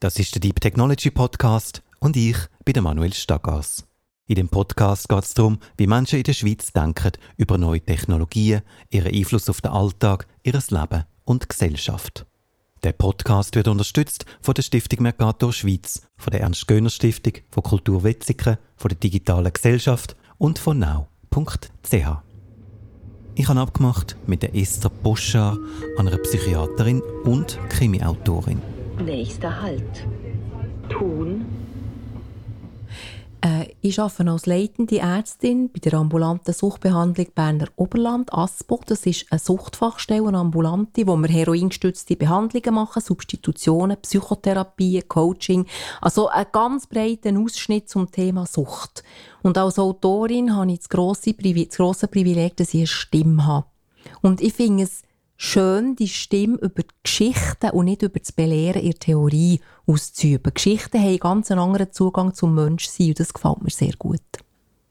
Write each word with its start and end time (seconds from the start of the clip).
Das 0.00 0.18
ist 0.18 0.34
der 0.34 0.40
Deep 0.40 0.62
Technology 0.62 1.10
Podcast 1.10 1.82
und 1.98 2.16
ich 2.16 2.38
bin 2.64 2.72
der 2.72 2.82
Manuel 2.82 3.12
Stagas. 3.12 3.86
In 4.26 4.36
dem 4.36 4.48
Podcast 4.48 5.10
geht 5.10 5.24
es 5.24 5.34
darum, 5.34 5.58
wie 5.76 5.86
Menschen 5.86 6.16
in 6.16 6.22
der 6.22 6.32
Schweiz 6.32 6.72
denken 6.72 7.12
über 7.36 7.58
neue 7.58 7.82
Technologien, 7.82 8.62
ihren 8.88 9.14
Einfluss 9.14 9.50
auf 9.50 9.60
den 9.60 9.72
Alltag, 9.72 10.26
ihr 10.42 10.54
Leben 10.54 11.04
und 11.24 11.46
Gesellschaft. 11.50 12.24
Der 12.82 12.92
Podcast 12.92 13.54
wird 13.56 13.68
unterstützt 13.68 14.24
von 14.40 14.54
der 14.54 14.62
Stiftung 14.62 15.02
Mercator 15.02 15.52
Schweiz, 15.52 16.00
von 16.16 16.30
der 16.30 16.40
Ernst-Göhner-Stiftung, 16.40 17.34
von 17.50 17.62
Kultur 17.62 18.02
Wetzikon, 18.02 18.56
von 18.78 18.88
der 18.88 18.98
Digitalen 18.98 19.52
Gesellschaft 19.52 20.16
und 20.38 20.58
von 20.58 20.78
now.ch. 20.78 21.92
Ich 23.34 23.48
habe 23.48 23.60
abgemacht 23.60 24.16
mit 24.26 24.42
der 24.42 24.56
Esther 24.56 24.88
Boschar, 24.88 25.58
einer 25.98 26.16
Psychiaterin 26.16 27.02
und 27.24 27.58
Krimiautorin. 27.68 28.79
Nächster 29.04 29.62
Halt. 29.62 30.06
Thun, 30.88 31.46
Äh, 33.42 33.68
ich 33.80 33.98
arbeite 33.98 34.30
als 34.30 34.44
leitende 34.44 34.98
Ärztin 34.98 35.70
bei 35.72 35.80
der 35.80 35.94
ambulanten 35.94 36.52
Suchtbehandlung 36.52 37.28
Berner 37.34 37.68
Oberland, 37.76 38.32
ASPO. 38.34 38.80
Das 38.84 39.06
ist 39.06 39.26
eine 39.30 39.38
Suchtfachstelle, 39.38 40.28
eine 40.28 40.38
ambulante, 40.38 41.06
wo 41.06 41.16
wir 41.16 41.28
heroingestützte 41.28 42.16
Behandlungen 42.16 42.74
machen, 42.74 43.00
Substitutionen, 43.00 43.96
Psychotherapie, 44.02 45.02
Coaching. 45.08 45.64
Also 46.02 46.28
einen 46.28 46.52
ganz 46.52 46.86
breiten 46.86 47.42
Ausschnitt 47.42 47.88
zum 47.88 48.10
Thema 48.10 48.44
Sucht. 48.44 49.04
Und 49.42 49.56
als 49.56 49.78
Autorin 49.78 50.54
habe 50.54 50.72
ich 50.72 50.80
das 50.80 50.90
grosse, 50.90 51.32
Privi 51.32 51.66
das 51.66 51.78
grosse 51.78 52.08
Privileg, 52.08 52.56
dass 52.58 52.74
ich 52.74 52.80
eine 52.80 52.86
Stimme 52.88 53.46
habe. 53.46 53.66
Und 54.20 54.42
ich 54.42 54.52
finde 54.52 54.82
es 54.82 55.02
schön, 55.40 55.96
die 55.96 56.08
Stimme 56.08 56.58
über 56.58 56.82
die 56.82 56.94
Geschichten 57.02 57.70
und 57.70 57.86
nicht 57.86 58.02
über 58.02 58.20
das 58.20 58.30
Belehren 58.30 58.82
ihrer 58.82 58.98
Theorie 58.98 59.60
auszuüben. 59.86 60.52
Geschichten 60.52 60.98
haben 60.98 61.08
einen 61.08 61.18
ganz 61.18 61.50
anderen 61.50 61.92
Zugang 61.92 62.34
zum 62.34 62.54
Menschsein 62.54 63.08
und 63.08 63.20
das 63.20 63.32
gefällt 63.32 63.62
mir 63.62 63.70
sehr 63.70 63.94
gut. 63.98 64.20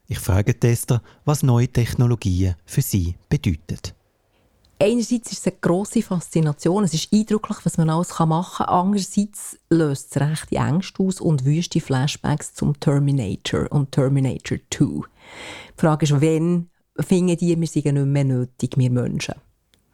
Ich 0.08 0.18
frage 0.18 0.54
die 0.54 0.66
Esther, 0.66 1.02
was 1.24 1.44
neue 1.44 1.68
Technologien 1.68 2.56
für 2.64 2.82
sie 2.82 3.14
bedeuten. 3.28 3.92
Einerseits 4.82 5.30
ist 5.30 5.40
es 5.40 5.46
eine 5.46 5.56
grosse 5.60 6.02
Faszination, 6.02 6.84
es 6.84 6.94
ist 6.94 7.12
eindrücklich, 7.12 7.58
was 7.62 7.78
man 7.78 7.90
alles 7.90 8.18
machen 8.18 8.66
kann. 8.66 8.66
Andererseits 8.66 9.56
löst 9.68 10.16
es 10.16 10.20
rechte 10.20 10.56
Ängste 10.56 11.02
aus 11.02 11.20
und 11.20 11.44
wüste 11.44 11.80
Flashbacks 11.80 12.54
zum 12.54 12.78
Terminator 12.80 13.70
und 13.70 13.92
Terminator 13.92 14.58
2. 14.72 14.84
Die 14.86 15.02
Frage 15.76 16.06
ist, 16.06 16.20
wann 16.20 16.70
finden 16.98 17.36
die, 17.36 17.60
wir 17.60 17.66
sind 17.68 17.84
nicht 17.84 18.06
mehr 18.06 18.24
nötig, 18.24 18.76
wir 18.76 18.90
Menschen? 18.90 19.34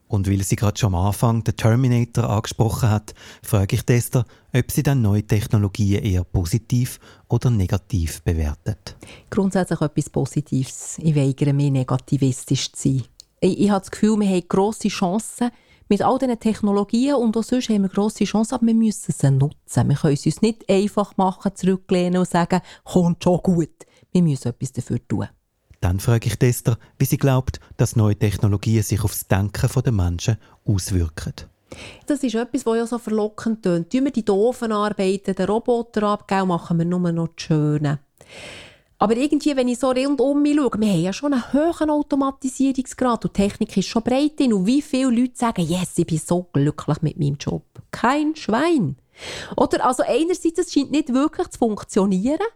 Und 0.09 0.31
weil 0.31 0.43
sie 0.43 0.57
gerade 0.57 0.79
schon 0.79 0.95
am 0.95 1.07
Anfang 1.07 1.43
den 1.43 1.57
Terminator 1.57 2.31
angesprochen 2.31 2.91
hat, 2.91 3.15
frage 3.43 3.77
ich 3.77 3.89
Esther, 3.89 4.25
ob 4.55 4.71
sie 4.71 4.83
dann 4.83 5.03
neue 5.03 5.27
Technologien 5.27 6.03
eher 6.05 6.23
positiv 6.23 7.01
oder 7.29 7.51
negativ 7.51 8.23
bewertet. 8.23 8.97
Grundsätzlich 9.31 9.81
etwas 9.81 10.11
Positives. 10.11 10.98
Ich 10.98 11.17
weigere 11.17 11.53
mich, 11.53 11.73
negativistisch 11.73 12.73
zu 12.73 12.89
sein. 12.89 13.03
Ich, 13.41 13.59
ich 13.61 13.71
habe 13.71 13.81
das 13.81 13.91
Gefühl, 13.91 14.19
wir 14.21 14.29
haben 14.29 14.48
grosse 14.48 14.89
Chancen 14.89 15.51
mit 15.89 16.03
all 16.03 16.19
diesen 16.19 16.39
Technologien 16.39 17.15
und 17.17 17.37
auch 17.37 17.43
sonst 17.43 17.69
haben 17.69 17.83
wir 17.83 17.89
grosse 17.89 18.25
Chancen, 18.25 18.55
aber 18.55 18.67
wir 18.67 18.75
müssen 18.75 19.13
sie 19.17 19.31
nutzen. 19.31 19.89
Wir 19.89 19.97
können 19.97 20.15
es 20.15 20.27
uns 20.27 20.43
nicht 20.43 20.69
einfach 20.69 21.17
machen, 21.17 21.55
zurücklehnen 21.55 22.19
und 22.19 22.29
sagen, 22.29 22.61
kommt 22.85 23.23
schon 23.23 23.39
gut. 23.43 23.87
Wir 24.13 24.23
müssen 24.23 24.48
etwas 24.48 24.73
dafür 24.73 24.98
tun. 25.07 25.29
Dann 25.81 26.01
frage 26.01 26.29
ich 26.29 26.41
Esther, 26.41 26.79
wie 26.99 27.05
sie 27.05 27.19
glaubt, 27.19 27.61
dass 27.77 27.97
neue 27.97 28.17
Technologien 28.17 28.83
sich 28.83 29.03
auf 29.03 29.13
das 29.13 29.29
Denken 29.29 29.69
der 29.83 29.93
Menschen 29.93 30.37
auswirken. 30.65 31.35
Das 32.07 32.23
ist 32.23 32.35
etwas, 32.35 32.65
was 32.65 32.77
ja 32.77 32.87
so 32.87 32.99
verlockend 32.99 33.63
tönt. 33.63 33.91
Tun 33.91 34.05
wir 34.05 34.13
die 34.13 34.25
doofen 34.25 34.73
Arbeiten, 34.73 35.35
den 35.35 35.47
Roboter 35.47 36.05
abgeben, 36.05 36.49
machen 36.49 36.79
wir 36.79 36.85
nur 36.85 37.13
noch 37.13 37.29
die 37.29 37.43
schönen. 37.43 37.99
Aber 38.99 39.17
irgendwie, 39.17 39.55
wenn 39.55 39.69
ich 39.69 39.79
so 39.79 39.91
rundum 39.91 40.45
schaue, 40.47 40.71
wir 40.79 40.93
haben 40.93 41.03
ja 41.03 41.13
schon 41.13 41.35
einen 41.35 41.53
hohen 41.53 41.91
Automatisierungsgrad 41.91 43.27
und 43.27 43.36
die 43.36 43.42
Technik 43.42 43.77
ist 43.77 43.89
schon 43.89 44.03
breit 44.03 44.39
drin. 44.39 44.55
Und 44.55 44.67
wie 44.67 44.81
viele 44.81 45.11
Leute 45.11 45.36
sagen, 45.36 45.67
yes, 45.67 45.98
ich 45.98 46.07
bin 46.07 46.19
so 46.19 46.47
glücklich 46.51 47.03
mit 47.03 47.19
meinem 47.19 47.36
Job. 47.36 47.65
Kein 47.91 48.35
Schwein. 48.36 48.97
Oder? 49.57 49.85
Also 49.85 50.03
einerseits, 50.07 50.59
es 50.59 50.73
scheint 50.73 50.91
nicht 50.91 51.13
wirklich 51.13 51.49
zu 51.49 51.59
funktionieren. 51.59 52.47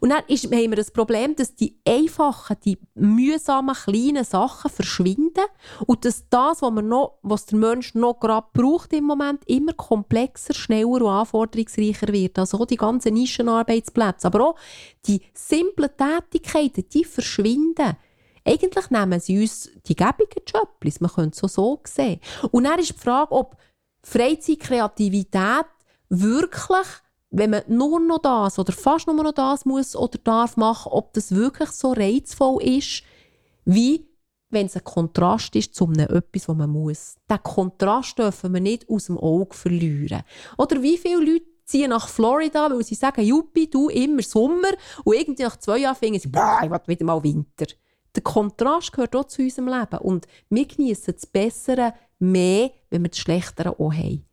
Und 0.00 0.10
dann 0.10 0.22
ist, 0.28 0.44
haben 0.44 0.70
wir 0.70 0.76
das 0.76 0.90
Problem, 0.90 1.36
dass 1.36 1.54
die 1.54 1.78
einfachen, 1.86 2.56
die 2.64 2.78
mühsamen, 2.94 3.74
kleinen 3.74 4.24
Sachen 4.24 4.70
verschwinden 4.70 5.44
und 5.86 6.04
dass 6.04 6.28
das, 6.28 6.62
was, 6.62 6.70
man 6.72 6.88
noch, 6.88 7.18
was 7.22 7.46
der 7.46 7.58
Mensch 7.58 7.94
noch 7.94 8.18
gerade 8.18 8.46
braucht 8.52 8.92
im 8.92 9.04
Moment, 9.04 9.42
immer 9.46 9.72
komplexer, 9.72 10.54
schneller 10.54 11.02
und 11.02 11.06
anforderungsreicher 11.06 12.08
wird. 12.08 12.38
Also 12.38 12.58
auch 12.58 12.66
die 12.66 12.76
ganzen 12.76 13.14
Nischenarbeitsplätze. 13.14 14.26
Aber 14.26 14.50
auch 14.50 14.56
die 15.06 15.22
simplen 15.34 15.90
Tätigkeiten, 15.96 16.88
die 16.92 17.04
verschwinden. 17.04 17.96
Eigentlich 18.44 18.90
nehmen 18.90 19.20
sie 19.20 19.40
uns 19.40 19.70
die 19.86 19.94
gäbigen 19.94 20.42
Jobs, 20.46 21.00
man 21.00 21.10
könnte 21.10 21.34
es 21.34 21.38
so, 21.38 21.46
so 21.46 21.80
sehen. 21.84 22.20
Und 22.50 22.64
dann 22.64 22.78
ist 22.78 22.90
die 22.90 22.98
Frage, 22.98 23.32
ob 23.32 23.56
Freizeit, 24.02 24.60
Kreativität 24.60 25.66
wirklich, 26.10 26.86
wenn 27.30 27.50
man 27.50 27.62
nur 27.68 28.00
noch 28.00 28.18
das 28.18 28.58
oder 28.58 28.72
fast 28.72 29.06
nur 29.06 29.22
noch 29.22 29.32
das 29.32 29.64
muss 29.64 29.96
oder 29.96 30.18
darf 30.22 30.56
machen, 30.56 30.92
ob 30.92 31.14
das 31.14 31.34
wirklich 31.34 31.70
so 31.70 31.92
reizvoll 31.92 32.62
ist, 32.62 33.02
wie 33.64 34.06
wenn 34.50 34.66
es 34.66 34.76
ein 34.76 34.84
Kontrast 34.84 35.54
ist 35.54 35.74
zu 35.74 35.86
einem 35.86 36.08
etwas, 36.08 36.48
was 36.48 36.56
man 36.56 36.70
muss. 36.70 37.14
Den 37.30 37.42
Kontrast 37.42 38.18
dürfen 38.18 38.52
wir 38.52 38.60
nicht 38.60 38.88
aus 38.90 39.06
dem 39.06 39.16
Auge 39.16 39.54
verlieren. 39.54 40.22
Oder 40.58 40.82
wie 40.82 40.98
viele 40.98 41.24
Leute 41.24 41.46
ziehen 41.64 41.90
nach 41.90 42.08
Florida, 42.08 42.68
weil 42.68 42.82
sie 42.82 42.96
sagen, 42.96 43.22
Juppie, 43.22 43.70
du 43.70 43.88
immer 43.88 44.22
Sommer 44.22 44.70
und 45.04 45.14
irgendwie 45.14 45.44
nach 45.44 45.56
zwei 45.56 45.78
Jahren 45.78 45.94
finden 45.94 46.18
sie, 46.18 46.28
ich 46.28 46.70
will 46.70 46.80
wieder 46.86 47.04
mal 47.04 47.22
Winter. 47.22 47.66
Der 48.14 48.22
Kontrast 48.24 48.92
gehört 48.92 49.14
auch 49.14 49.26
zu 49.26 49.42
unserem 49.42 49.68
Leben 49.68 49.98
und 49.98 50.26
wir 50.48 50.66
genießen 50.66 51.14
das 51.14 51.26
Bessere 51.26 51.94
mehr, 52.18 52.72
wenn 52.90 53.02
wir 53.02 53.10
das 53.10 53.20
Schlechtere 53.20 53.78
auch 53.78 53.92
haben. 53.92 54.26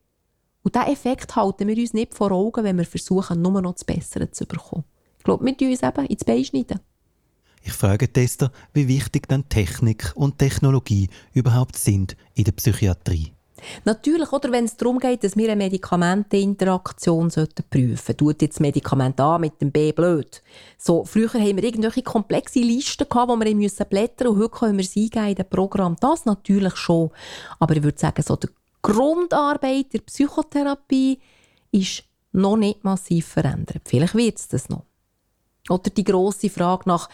Und 0.68 0.76
diesen 0.76 0.88
Effekt 0.90 1.34
halten 1.38 1.66
wir 1.66 1.78
uns 1.78 1.94
nicht 1.94 2.14
vor 2.14 2.30
Augen, 2.30 2.66
wenn 2.66 2.78
wir 2.78 2.84
versuchen, 2.84 3.42
nur 3.42 3.62
noch 3.62 3.72
das 3.72 3.86
Bessere 3.86 4.30
zu 4.32 4.46
bekommen. 4.46 4.84
Ich 5.18 5.24
glaube, 5.24 5.46
wir 5.46 5.56
tun 5.56 5.70
uns 5.70 5.82
eben 5.82 6.06
ins 6.08 6.26
Bein 6.26 6.44
schneiden. 6.44 6.82
Ich 7.64 7.72
frage 7.72 8.10
die 8.10 8.20
Esther, 8.20 8.52
wie 8.74 8.90
wichtig 8.90 9.30
dann 9.30 9.48
Technik 9.48 10.12
und 10.16 10.40
Technologie 10.40 11.08
überhaupt 11.32 11.78
sind 11.78 12.18
in 12.34 12.44
der 12.44 12.52
Psychiatrie. 12.52 13.32
Natürlich, 13.86 14.34
oder 14.34 14.52
wenn 14.52 14.66
es 14.66 14.76
darum 14.76 15.00
geht, 15.00 15.24
dass 15.24 15.38
wir 15.38 15.50
eine 15.50 15.56
Medikamenteninteraktion 15.56 17.30
sollten 17.30 17.64
prüfen 17.70 18.18
Tut 18.18 18.42
jetzt 18.42 18.56
das 18.56 18.60
Medikament 18.60 19.22
A 19.22 19.38
mit 19.38 19.62
dem 19.62 19.72
B 19.72 19.94
blöd. 19.94 20.44
So, 20.78 21.06
früher 21.06 21.32
haben 21.32 21.56
wir 21.56 21.64
irgendwelche 21.64 22.04
komplexe 22.04 22.60
Listen 22.60 23.08
gehabt, 23.08 23.32
wo 23.32 23.40
wir 23.40 23.56
müssen 23.56 23.86
blättern 23.90 24.28
und 24.28 24.40
heute 24.40 24.50
können 24.50 24.78
wir 24.78 24.84
sie 24.84 25.10
eingeben 25.16 25.46
in 25.46 25.50
Programm. 25.50 25.96
Das 26.02 26.26
natürlich 26.26 26.76
schon. 26.76 27.12
Aber 27.58 27.74
ich 27.74 27.84
würde 27.84 27.98
sagen, 27.98 28.22
so 28.22 28.36
die 28.36 28.48
Grundarbeit 28.82 29.94
der 29.94 30.00
Psychotherapie 30.00 31.20
ist 31.72 32.04
noch 32.32 32.58
nicht 32.58 32.84
massiv 32.84 33.28
verändert. 33.28 33.84
Vielleicht 33.86 34.16
wird 34.16 34.38
es 34.38 34.48
das 34.48 34.70
noch. 34.70 34.86
Oder 35.70 35.90
die 35.90 36.04
grosse 36.04 36.50
Frage 36.50 36.84
nach, 36.88 37.10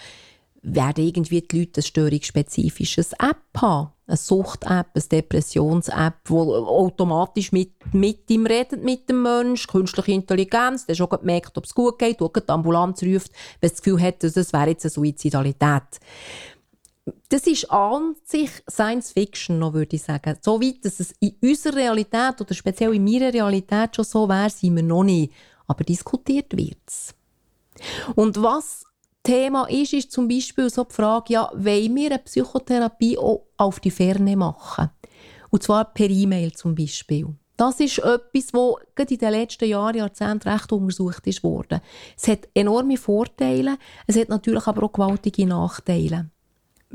werden 0.63 1.05
irgendwie 1.05 1.41
die 1.41 1.59
Leute 1.59 1.81
ein 1.81 1.83
störungsspezifisches 1.83 3.13
App 3.13 3.61
haben? 3.61 3.91
Eine 4.05 4.17
Sucht-App, 4.17 4.87
eine 4.93 5.03
Depressions-App, 5.03 6.13
die 6.27 6.33
automatisch 6.33 7.51
mit, 7.51 7.71
mit 7.93 8.29
ihm 8.29 8.45
redet, 8.45 8.83
mit 8.83 9.09
dem 9.09 9.21
Menschen, 9.21 9.69
künstliche 9.69 10.11
Intelligenz, 10.11 10.85
der 10.85 10.95
schon 10.95 11.09
gemerkt, 11.09 11.57
ob 11.57 11.65
es 11.65 11.73
gut 11.73 11.99
geht, 11.99 12.19
die 12.19 12.47
Ambulanz 12.47 13.01
ruft, 13.03 13.31
wenn 13.59 13.67
es 13.67 13.73
das 13.73 13.81
Gefühl 13.81 14.01
hat, 14.01 14.23
das 14.23 14.35
wäre 14.35 14.69
jetzt 14.69 14.85
eine 14.85 14.91
Suizidalität. 14.91 15.99
Das 17.27 17.47
ist 17.47 17.69
an 17.69 18.15
sich 18.23 18.49
Science 18.69 19.11
Fiction, 19.11 19.59
noch, 19.59 19.73
würde 19.73 19.95
ich 19.95 20.03
sagen. 20.03 20.37
So 20.41 20.61
weit, 20.61 20.85
dass 20.85 20.99
es 20.99 21.13
in 21.19 21.35
unserer 21.41 21.75
Realität 21.75 22.39
oder 22.39 22.53
speziell 22.53 22.93
in 22.93 23.03
meiner 23.03 23.33
Realität 23.33 23.95
schon 23.95 24.05
so 24.05 24.29
wäre, 24.29 24.49
sind 24.49 24.75
wir 24.75 24.83
noch 24.83 25.03
nicht. 25.03 25.33
Aber 25.67 25.83
diskutiert 25.83 26.55
wird 26.55 26.77
es. 26.87 27.13
Und 28.15 28.41
was 28.41 28.85
Thema 29.23 29.65
ist, 29.69 29.93
ist 29.93 30.11
zum 30.11 30.27
Beispiel 30.27 30.69
so 30.69 30.83
die 30.83 30.93
Frage, 30.93 31.33
ja, 31.33 31.51
wollen 31.53 31.95
wir 31.95 32.11
eine 32.11 32.19
Psychotherapie 32.19 33.17
auch 33.17 33.45
auf 33.57 33.79
die 33.79 33.91
Ferne 33.91 34.35
machen? 34.37 34.89
Und 35.49 35.63
zwar 35.63 35.85
per 35.85 36.09
E-Mail 36.09 36.51
zum 36.53 36.75
Beispiel. 36.75 37.27
Das 37.55 37.79
ist 37.79 37.99
etwas, 37.99 38.53
was 38.53 38.75
gerade 38.95 39.13
in 39.13 39.19
den 39.19 39.31
letzten 39.31 39.69
Jahren, 39.69 39.95
Jahrzehnten 39.95 40.49
recht 40.49 40.71
untersucht 40.71 41.43
worden. 41.43 41.81
Es 42.17 42.27
hat 42.27 42.49
enorme 42.53 42.97
Vorteile, 42.97 43.77
es 44.07 44.17
hat 44.17 44.29
natürlich 44.29 44.65
aber 44.65 44.83
auch 44.83 44.91
gewaltige 44.91 45.45
Nachteile. 45.45 46.31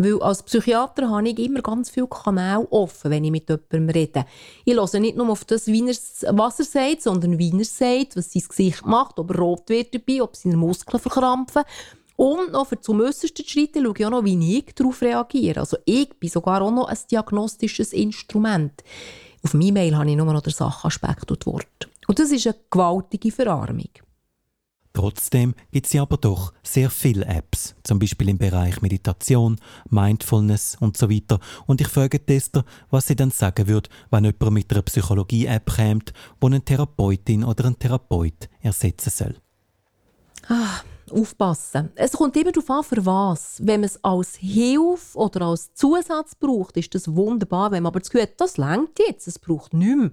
Weil 0.00 0.22
als 0.22 0.44
Psychiater 0.44 1.10
habe 1.10 1.28
ich 1.28 1.38
immer 1.40 1.60
ganz 1.60 1.90
viele 1.90 2.06
Kanäle 2.06 2.66
offen, 2.70 3.10
wenn 3.10 3.24
ich 3.24 3.32
mit 3.32 3.48
jemandem 3.48 3.90
rede. 3.90 4.24
Ich 4.64 4.74
höre 4.74 5.00
nicht 5.00 5.16
nur 5.16 5.28
auf 5.28 5.44
das, 5.44 5.66
was 5.66 6.58
er 6.60 6.64
sagt, 6.64 7.02
sondern 7.02 7.36
wie 7.36 7.50
er 7.50 7.64
sagt, 7.64 8.16
was 8.16 8.32
sein 8.32 8.44
Gesicht 8.48 8.86
macht, 8.86 9.18
ob 9.18 9.30
er 9.30 9.38
rot 9.38 9.68
wird 9.68 9.92
dabei, 9.92 10.22
ob 10.22 10.36
seine 10.36 10.56
Muskeln 10.56 11.00
verkrampfen. 11.00 11.64
Und 12.14 12.52
noch 12.52 12.68
für 12.68 12.80
zum 12.80 13.00
äußersten 13.00 13.44
Schritt 13.44 13.74
schaue 13.74 13.94
ich 13.96 14.06
auch 14.06 14.10
noch, 14.10 14.24
wie 14.24 14.58
ich 14.58 14.72
darauf 14.74 15.02
reagiere. 15.02 15.60
Also 15.60 15.76
ich 15.84 16.10
bin 16.18 16.30
sogar 16.30 16.62
auch 16.62 16.70
noch 16.70 16.88
ein 16.88 16.98
diagnostisches 17.10 17.92
Instrument. 17.92 18.84
Auf 19.42 19.54
meinem 19.54 19.68
E-Mail 19.68 19.96
habe 19.96 20.10
ich 20.10 20.16
nur 20.16 20.32
noch 20.32 20.42
den 20.42 20.52
Sachaspekt 20.52 21.30
und 21.30 21.44
Wort. 21.46 21.88
Und 22.06 22.18
das 22.20 22.30
ist 22.30 22.46
eine 22.46 22.56
gewaltige 22.70 23.32
Verarmung. 23.32 23.90
Trotzdem 24.92 25.54
gibt 25.70 25.86
es 25.86 25.94
aber 25.94 26.16
doch 26.16 26.52
sehr 26.62 26.90
viele 26.90 27.24
Apps, 27.26 27.74
zum 27.84 27.98
Beispiel 27.98 28.30
im 28.30 28.38
Bereich 28.38 28.82
Meditation, 28.82 29.60
Mindfulness 29.90 30.76
und 30.80 30.96
so 30.96 31.08
weiter. 31.10 31.38
Und 31.66 31.80
ich 31.80 31.88
frage 31.88 32.24
Tester, 32.24 32.64
was 32.90 33.06
sie 33.06 33.16
dann 33.16 33.30
sagen 33.30 33.68
würde, 33.68 33.90
wenn 34.10 34.24
jemand 34.24 34.50
mit 34.50 34.72
einer 34.72 34.82
Psychologie-App 34.82 35.76
kommt, 35.76 36.12
die 36.42 36.46
eine 36.46 36.64
Therapeutin 36.64 37.44
oder 37.44 37.66
einen 37.66 37.78
Therapeut 37.78 38.48
ersetzen 38.60 39.10
soll. 39.10 39.36
Ah, 40.48 40.80
aufpassen. 41.12 41.90
Es 41.94 42.12
kommt 42.12 42.36
immer 42.36 42.52
darauf 42.52 42.70
an, 42.70 42.84
für 42.84 43.04
was. 43.06 43.58
Wenn 43.62 43.80
man 43.80 43.88
es 43.88 44.02
als 44.02 44.36
Hilfe 44.36 45.16
oder 45.18 45.42
als 45.42 45.74
Zusatz 45.74 46.34
braucht, 46.34 46.76
ist 46.76 46.94
das 46.94 47.14
wunderbar. 47.14 47.70
Wenn 47.70 47.82
man 47.82 47.90
aber 47.90 48.00
das 48.00 48.10
Gefühl 48.10 48.22
hat, 48.22 48.40
das 48.40 48.56
längt 48.56 48.98
jetzt, 48.98 49.28
es 49.28 49.38
braucht 49.38 49.74
nichts 49.74 49.96
mehr, 49.96 50.10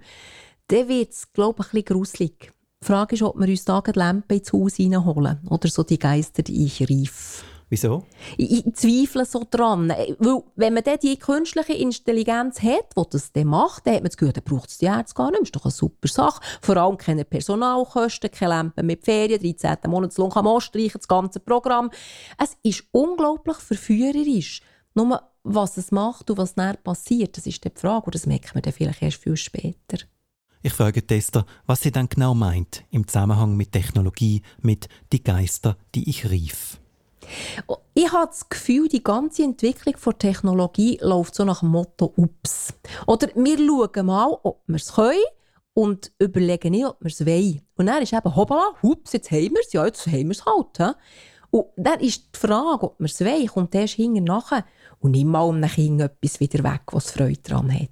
dann 0.68 0.88
wird 0.88 1.12
es, 1.12 1.31
glaube 1.31 1.62
ich, 1.62 1.68
ein 1.68 1.83
bisschen 1.83 1.86
gruselig. 1.86 2.51
Die 2.86 2.92
Frage 2.92 3.16
ist, 3.16 3.24
ob 3.24 3.40
wir 3.40 3.48
uns 3.48 3.66
da 3.66 3.82
die 3.82 3.98
Lampe 3.98 4.36
ins 4.36 4.54
Haus 4.54 4.78
reinholen 4.78 5.40
oder 5.50 5.68
so 5.70 5.82
die 5.82 5.98
Geister, 5.98 6.44
die 6.44 6.66
ich 6.66 6.88
rief. 6.88 7.44
Wieso? 7.68 8.04
Ich, 8.38 8.64
ich 8.64 8.76
zweifle 8.76 9.26
so 9.26 9.44
dran. 9.50 9.90
Weil, 9.90 10.44
wenn 10.56 10.76
man 10.76 10.84
dann 10.84 11.00
die 11.02 11.18
künstliche 11.18 11.74
Intelligenz 11.74 12.62
hat, 12.62 12.96
die 12.96 13.10
das 13.10 13.32
dann 13.32 13.48
macht, 13.48 13.88
dann 13.88 13.96
hat 13.96 14.04
man 14.04 14.10
das 14.10 14.18
Gefühl, 14.18 14.34
dann 14.34 14.44
braucht 14.44 14.70
es 14.70 14.78
die 14.78 14.86
Ärzte 14.86 15.16
gar 15.16 15.32
nicht. 15.32 15.42
Das 15.42 15.48
ist 15.48 15.56
doch 15.56 15.66
eine 15.66 15.72
super 15.72 16.08
Sache. 16.08 16.42
Vor 16.62 16.78
allem 16.78 16.96
keine 17.00 17.26
Personalkosten, 17.26 18.30
keine 18.30 18.50
Lampen 18.50 18.86
mit 18.86 19.04
Ferien, 19.04 19.42
13. 19.42 19.90
Monatslohn 19.90 20.30
kann 20.30 20.46
man 20.46 20.62
streichen, 20.62 21.00
das 21.00 21.08
ganze 21.08 21.40
Programm. 21.40 21.90
Es 22.38 22.56
ist 22.62 22.84
unglaublich 22.92 23.58
verführerisch. 23.58 24.62
Nur, 24.94 25.24
was 25.42 25.78
es 25.78 25.92
macht 25.92 26.30
und 26.30 26.38
was 26.38 26.54
dann 26.54 26.78
passiert, 26.84 27.36
das 27.36 27.48
ist 27.48 27.64
die 27.64 27.72
Frage. 27.74 28.06
Und 28.06 28.14
das 28.14 28.28
merkt 28.28 28.54
man 28.54 28.62
dann 28.62 28.74
vielleicht 28.74 29.02
erst 29.02 29.18
viel 29.18 29.38
später. 29.38 30.06
Ich 30.66 30.74
frage 30.74 31.06
Tester, 31.06 31.46
was 31.68 31.82
sie 31.82 31.92
dann 31.92 32.10
genau 32.10 32.34
meint 32.34 32.86
im 32.90 33.08
Zusammenhang 33.08 33.56
mit 33.56 33.72
Technologie, 33.72 34.42
mit 34.64 34.90
die 35.12 35.24
Geister, 35.24 35.78
die 35.94 36.10
ich 36.10 36.28
rief. 36.32 36.80
Ich 37.94 38.12
habe 38.12 38.26
das 38.26 38.50
Gefühl, 38.50 38.88
die 38.88 39.04
ganze 39.04 39.44
Entwicklung 39.44 39.94
der 40.04 40.18
Technologie 40.18 40.98
läuft 41.04 41.36
so 41.36 41.46
nach 41.46 41.60
dem 41.60 41.70
Motto 41.70 42.12
«Ups». 42.16 42.74
Oder 43.06 43.28
wir 43.36 43.60
schauen 43.60 44.06
mal, 44.08 44.40
ob 44.42 44.64
wir 44.66 44.78
es 44.78 44.92
können 44.92 45.20
und 45.76 46.12
überlegen 46.18 46.72
nicht, 46.72 46.88
ob 46.88 47.00
wir 47.00 47.12
es 47.12 47.24
wollen. 47.24 47.62
Und 47.76 47.86
dann 47.86 48.02
ist 48.02 48.14
eben 48.14 48.36
«Hoppala, 48.36 48.72
hups, 48.82 49.14
jetzt 49.14 49.30
haben 49.30 49.52
wir 49.52 49.62
es, 49.64 49.72
ja, 49.72 49.86
jetzt 49.86 50.08
haben 50.08 50.24
wir 50.24 50.32
es 50.32 50.46
halt». 50.48 50.96
Und 51.52 51.68
dann 51.78 52.00
ist 52.00 52.36
die 52.36 52.40
Frage, 52.40 52.88
ob 52.88 53.00
wir 53.00 53.06
es 53.06 53.22
wollen, 53.22 53.46
kommt 53.46 53.76
erst 53.76 53.94
hinten 53.94 54.24
nachher. 54.24 54.66
Und 55.06 55.12
nicht 55.12 55.28
mal 55.28 55.48
einem 55.48 55.69
Kind 55.69 56.02
etwas 56.02 56.40
wieder 56.40 56.63
weg, 56.63 56.81
was 56.92 57.12
Freude 57.12 57.40
daran 57.44 57.72
hat. 57.72 57.90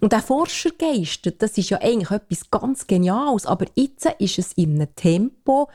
Und 0.00 0.12
der 0.12 0.22
Forschergeist, 0.22 1.32
das 1.40 1.58
ist 1.58 1.70
ja 1.70 1.78
eigentlich 1.80 2.12
etwas 2.12 2.48
ganz 2.52 2.86
Geniales, 2.86 3.46
aber 3.46 3.66
jetzt 3.74 4.06
ist 4.20 4.38
es 4.38 4.52
in 4.52 4.76
einem 4.76 4.94
Tempo, 4.94 5.68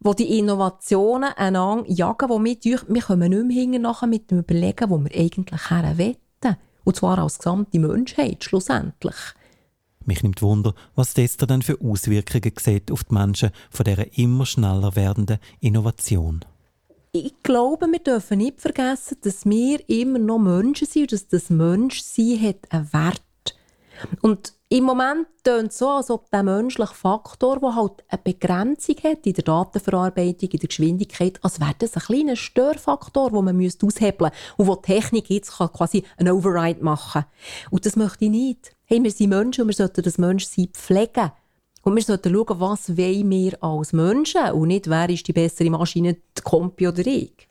wo 0.00 0.14
die 0.14 0.40
Innovationen 0.40 1.30
einander 1.36 1.88
jagen, 1.88 2.28
wo 2.30 2.42
wir, 2.42 2.56
wir 2.88 3.02
kommen 3.02 3.30
nicht 3.30 3.46
mehr 3.46 3.56
hinten 3.62 3.82
nachher 3.82 4.08
mit 4.08 4.28
dem 4.28 4.40
Überlegen, 4.40 4.90
wo 4.90 4.98
wir 4.98 5.14
eigentlich 5.14 5.70
her 5.70 5.96
wollen. 5.96 6.56
Und 6.82 6.96
zwar 6.96 7.20
als 7.20 7.38
gesamte 7.38 7.78
Menschheit, 7.78 8.42
schlussendlich. 8.42 9.14
Mich 10.04 10.24
nimmt 10.24 10.42
Wunder, 10.42 10.74
was 10.96 11.14
Tester 11.14 11.46
dann 11.46 11.62
für 11.62 11.80
Auswirkungen 11.80 12.54
sieht 12.58 12.90
auf 12.90 13.04
die 13.04 13.14
Menschen 13.14 13.50
von 13.70 13.84
dieser 13.84 14.18
immer 14.18 14.46
schneller 14.46 14.96
werdenden 14.96 15.38
Innovation. 15.60 16.44
Ich 17.12 17.34
glaube, 17.42 17.86
wir 17.90 17.98
dürfen 18.00 18.38
nicht 18.38 18.60
vergessen, 18.60 19.16
dass 19.22 19.46
wir 19.46 19.88
immer 19.88 20.18
noch 20.18 20.38
Menschen 20.38 20.86
sind 20.86 21.02
und 21.02 21.12
dass 21.12 21.28
das 21.28 21.50
Menschsein 21.50 22.42
hat 22.42 22.70
einen 22.70 22.92
Wert 22.92 23.22
und 24.20 24.52
im 24.70 24.84
Moment 24.84 25.26
tönt 25.44 25.72
es 25.72 25.78
so, 25.78 25.88
als 25.88 26.10
ob 26.10 26.30
der 26.30 26.42
menschliche 26.42 26.94
Faktor, 26.94 27.58
der 27.58 27.74
halt 27.74 28.04
eine 28.08 28.20
Begrenzung 28.22 28.96
hat 29.02 29.26
in 29.26 29.32
der 29.32 29.44
Datenverarbeitung, 29.44 30.50
in 30.50 30.58
der 30.58 30.68
Geschwindigkeit, 30.68 31.42
als 31.42 31.58
wäre 31.58 31.74
das 31.78 31.94
ein 31.96 32.02
kleiner 32.02 32.36
Störfaktor, 32.36 33.30
den 33.30 33.44
man 33.44 33.56
aushebeln 33.56 33.56
müsste 33.56 34.32
und 34.58 34.66
wo 34.66 34.76
die 34.76 34.92
Technik 34.92 35.30
jetzt 35.30 35.52
quasi 35.52 36.04
einen 36.18 36.34
Override 36.34 36.84
machen 36.84 37.22
kann. 37.22 37.70
Und 37.70 37.86
das 37.86 37.96
möchte 37.96 38.26
ich 38.26 38.30
nicht. 38.30 38.76
Hey, 38.84 39.02
wir 39.02 39.10
sind 39.10 39.30
Menschen 39.30 39.62
und 39.62 39.68
wir 39.68 39.74
sollten 39.74 40.02
das 40.02 40.18
Menschsein 40.18 40.68
pflegen. 40.72 41.32
Und 41.82 41.94
wir 41.94 42.02
sollten 42.02 42.34
schauen, 42.34 42.60
was 42.60 42.96
wollen 42.96 43.30
wir 43.30 43.62
als 43.62 43.92
Menschen 43.92 44.50
und 44.52 44.68
nicht, 44.68 44.88
wer 44.88 45.08
ist 45.08 45.26
die 45.26 45.32
bessere 45.32 45.70
Maschine, 45.70 46.14
die 46.14 46.42
Kompi 46.42 46.88
oder 46.88 47.06
ich. 47.06 47.48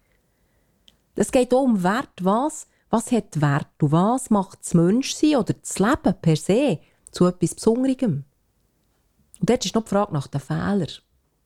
Es 1.15 1.31
geht 1.31 1.53
auch 1.53 1.63
um 1.63 1.83
Wert, 1.83 2.09
was 2.21 2.67
was 2.89 3.11
hat 3.11 3.41
Wert 3.41 3.67
und 3.81 3.91
was 3.91 4.29
macht 4.29 4.59
das 4.61 4.73
Menschsein 4.73 5.35
oder 5.35 5.53
das 5.53 5.79
Leben 5.79 6.15
per 6.21 6.35
se 6.35 6.79
zu 7.11 7.25
etwas 7.25 7.55
Besonderem? 7.55 8.23
Und 9.39 9.49
dort 9.49 9.65
ist 9.65 9.75
noch 9.75 9.83
die 9.83 9.89
Frage 9.89 10.13
nach 10.13 10.27
den 10.27 10.41
Fehlern. 10.41 10.87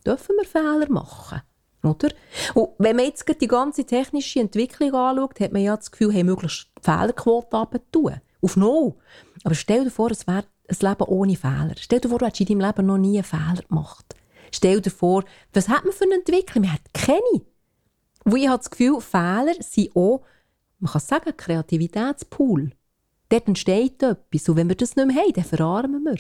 Dürfen 0.06 0.36
wir 0.38 0.46
Fehler 0.46 0.90
machen? 0.90 1.42
Oder? 1.84 2.10
Und 2.54 2.70
wenn 2.78 2.96
man 2.96 3.06
jetzt 3.06 3.26
die 3.42 3.48
ganze 3.48 3.86
technische 3.86 4.40
Entwicklung 4.40 4.94
anschaut, 4.94 5.40
hat 5.40 5.52
man 5.52 5.64
ja 5.64 5.76
das 5.76 5.90
Gefühl, 5.90 6.14
hey, 6.14 6.24
möglichst 6.24 6.70
die 6.78 6.84
Fehlerquote 6.84 7.58
abzutun. 7.58 8.22
Auf 8.42 8.56
null. 8.56 8.94
Aber 9.44 9.56
stell 9.56 9.84
dir 9.84 9.92
vor, 9.92 10.12
es 10.12 10.28
wäre 10.28 10.46
ein 10.72 10.90
Leben 10.90 11.04
ohne 11.04 11.36
Fehler. 11.36 11.76
Stell 11.78 12.00
dir 12.00 12.10
vor, 12.10 12.20
du 12.20 12.26
hättest 12.26 12.50
in 12.50 12.60
deinem 12.60 12.68
Leben 12.68 12.86
noch 12.88 12.98
nie 12.98 13.18
einen 13.18 13.24
Fehler 13.24 13.64
gemacht. 13.68 14.16
Stell 14.52 14.82
dir 14.82 14.92
vor, 14.92 15.24
was 15.54 15.70
hat 15.70 15.84
man 15.84 15.94
für 15.94 16.06
eine 16.06 16.16
Entwicklung? 16.16 16.64
Man 16.64 16.74
hat 16.74 16.94
keine. 16.94 17.42
Und 18.24 18.36
ich 18.36 18.48
habe 18.48 18.58
das 18.58 18.70
Gefühl, 18.70 19.02
Fehler 19.02 19.54
sind 19.60 19.96
auch 19.96 20.24
man 20.82 20.92
kann 20.92 21.02
sagen, 21.02 21.38
Kreativitätspool. 21.38 22.72
Dort 23.30 23.48
entsteht 23.48 24.02
etwas. 24.04 24.50
Und 24.50 24.56
wenn 24.56 24.68
wir 24.68 24.76
das 24.76 24.96
nicht 24.96 25.08
mehr 25.08 25.16
haben, 25.16 25.34
dann 25.34 25.44
verarmen 25.44 26.04
wir. 26.04 26.18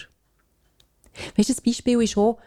Weißt 1.35 1.49
du, 1.49 1.53
das 1.53 1.61
Beispiel 1.61 2.01
ist 2.01 2.17
auch 2.17 2.37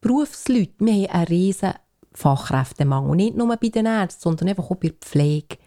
Berufsleute. 0.00 0.74
Wir 0.80 0.92
haben 0.92 1.06
einen 1.06 1.26
riesen 1.26 1.72
Fachkräftemangel. 2.12 3.16
Nicht 3.16 3.36
nur 3.36 3.56
bei 3.56 3.68
den 3.68 3.86
Ärzten, 3.86 4.20
sondern 4.20 4.48
einfach 4.48 4.68
auch 4.70 4.74
bei 4.74 4.88
der 4.88 4.96
Pflege. 5.00 5.58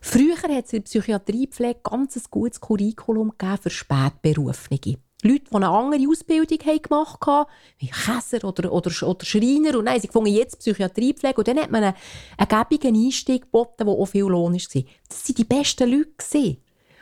Früher 0.00 0.36
hat 0.36 0.66
es 0.66 0.72
in 0.74 0.80
der 0.80 0.84
Psychiatriepflege 0.84 1.80
ganz 1.82 2.16
ein 2.16 2.22
gutes 2.30 2.60
Curriculum 2.60 3.32
für 3.60 3.70
Spätberufene. 3.70 4.98
Leute, 5.22 5.44
die 5.50 5.54
eine 5.54 5.68
andere 5.68 6.08
Ausbildung 6.08 6.58
gemacht 6.58 7.26
haben, 7.26 7.50
wie 7.78 7.88
Käser 7.88 8.46
oder, 8.46 8.72
oder, 8.72 8.90
oder 9.02 9.24
Schreiner. 9.24 9.76
Und 9.76 9.86
nein, 9.86 10.00
sie 10.00 10.06
gefunden 10.06 10.32
jetzt 10.32 10.60
Psychiatriepflege. 10.60 11.36
Und 11.36 11.48
dann 11.48 11.58
hat 11.58 11.70
man 11.72 11.82
einen, 11.82 11.94
einen 12.36 12.48
gäbigen 12.48 12.94
Einstieg 12.94 13.42
geboten, 13.42 13.84
der 13.84 13.88
auch 13.88 14.06
viel 14.06 14.24
Lohn 14.24 14.54
war. 14.54 14.82
Das 15.08 15.28
waren 15.28 15.34
die 15.34 15.44
besten 15.44 15.90
Leute. 15.90 16.56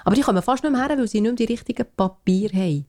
Aber 0.04 0.14
die 0.14 0.22
kommen 0.22 0.42
fast 0.42 0.62
nicht 0.62 0.72
mehr 0.72 0.86
her, 0.86 0.96
weil 0.96 1.08
sie 1.08 1.20
nicht 1.20 1.38
mehr 1.38 1.46
die 1.46 1.52
richtigen 1.52 1.86
Papiere 1.94 2.56
haben. 2.56 2.86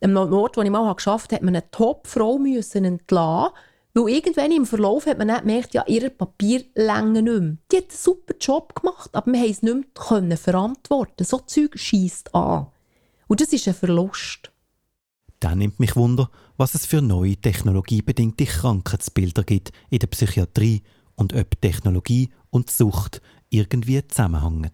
Am 0.00 0.16
Ort, 0.16 0.56
wo 0.56 0.62
ich 0.62 0.70
mal 0.70 0.94
geschafft 0.94 1.32
habe, 1.32 1.36
hat 1.36 1.42
man 1.42 1.56
eine 1.56 1.70
Top-Frau 1.70 2.38
entlassen 2.38 3.52
weil 3.96 4.10
irgendwann 4.10 4.52
im 4.52 4.66
Verlauf 4.66 5.06
hat 5.06 5.16
man 5.16 5.28
dann 5.28 5.40
gemerkt, 5.40 5.72
ja, 5.72 5.82
ihre 5.86 6.10
Papierlänge 6.10 7.22
nicht 7.22 7.40
mehr. 7.40 7.56
Die 7.72 7.76
hat 7.78 7.84
einen 7.84 7.98
super 7.98 8.34
Job 8.38 8.74
gemacht, 8.74 9.10
aber 9.14 9.32
wir 9.32 9.40
haben 9.40 9.50
es 9.50 9.62
nicht 9.62 10.22
mehr 10.22 10.36
verantworten 10.36 11.24
So 11.24 11.38
Zeug 11.38 11.78
schießt 11.78 12.34
an. 12.34 12.66
Und 13.28 13.40
das 13.40 13.52
ist 13.52 13.66
ein 13.68 13.74
Verlust. 13.74 14.52
Dann 15.40 15.58
nimmt 15.58 15.80
mich 15.80 15.96
Wunder, 15.96 16.30
was 16.56 16.74
es 16.74 16.86
für 16.86 17.02
neue 17.02 17.36
technologiebedingte 17.36 18.46
Krankheitsbilder 18.46 19.44
gibt 19.44 19.72
in 19.90 19.98
der 19.98 20.06
Psychiatrie 20.06 20.82
und 21.14 21.34
ob 21.34 21.60
Technologie 21.60 22.30
und 22.50 22.70
Sucht 22.70 23.20
irgendwie 23.50 24.06
zusammenhängen. 24.06 24.72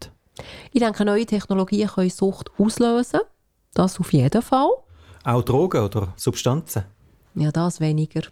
Ich 0.72 0.80
denke, 0.80 1.04
neue 1.04 1.26
Technologien 1.26 1.88
können 1.88 2.10
Sucht 2.10 2.50
auslösen. 2.58 3.20
Das 3.74 3.98
auf 3.98 4.12
jeden 4.12 4.42
Fall. 4.42 4.70
Auch 5.24 5.42
Drogen 5.42 5.84
oder 5.84 6.12
Substanzen? 6.16 6.84
Ja, 7.34 7.50
das 7.50 7.80
weniger. 7.80 8.22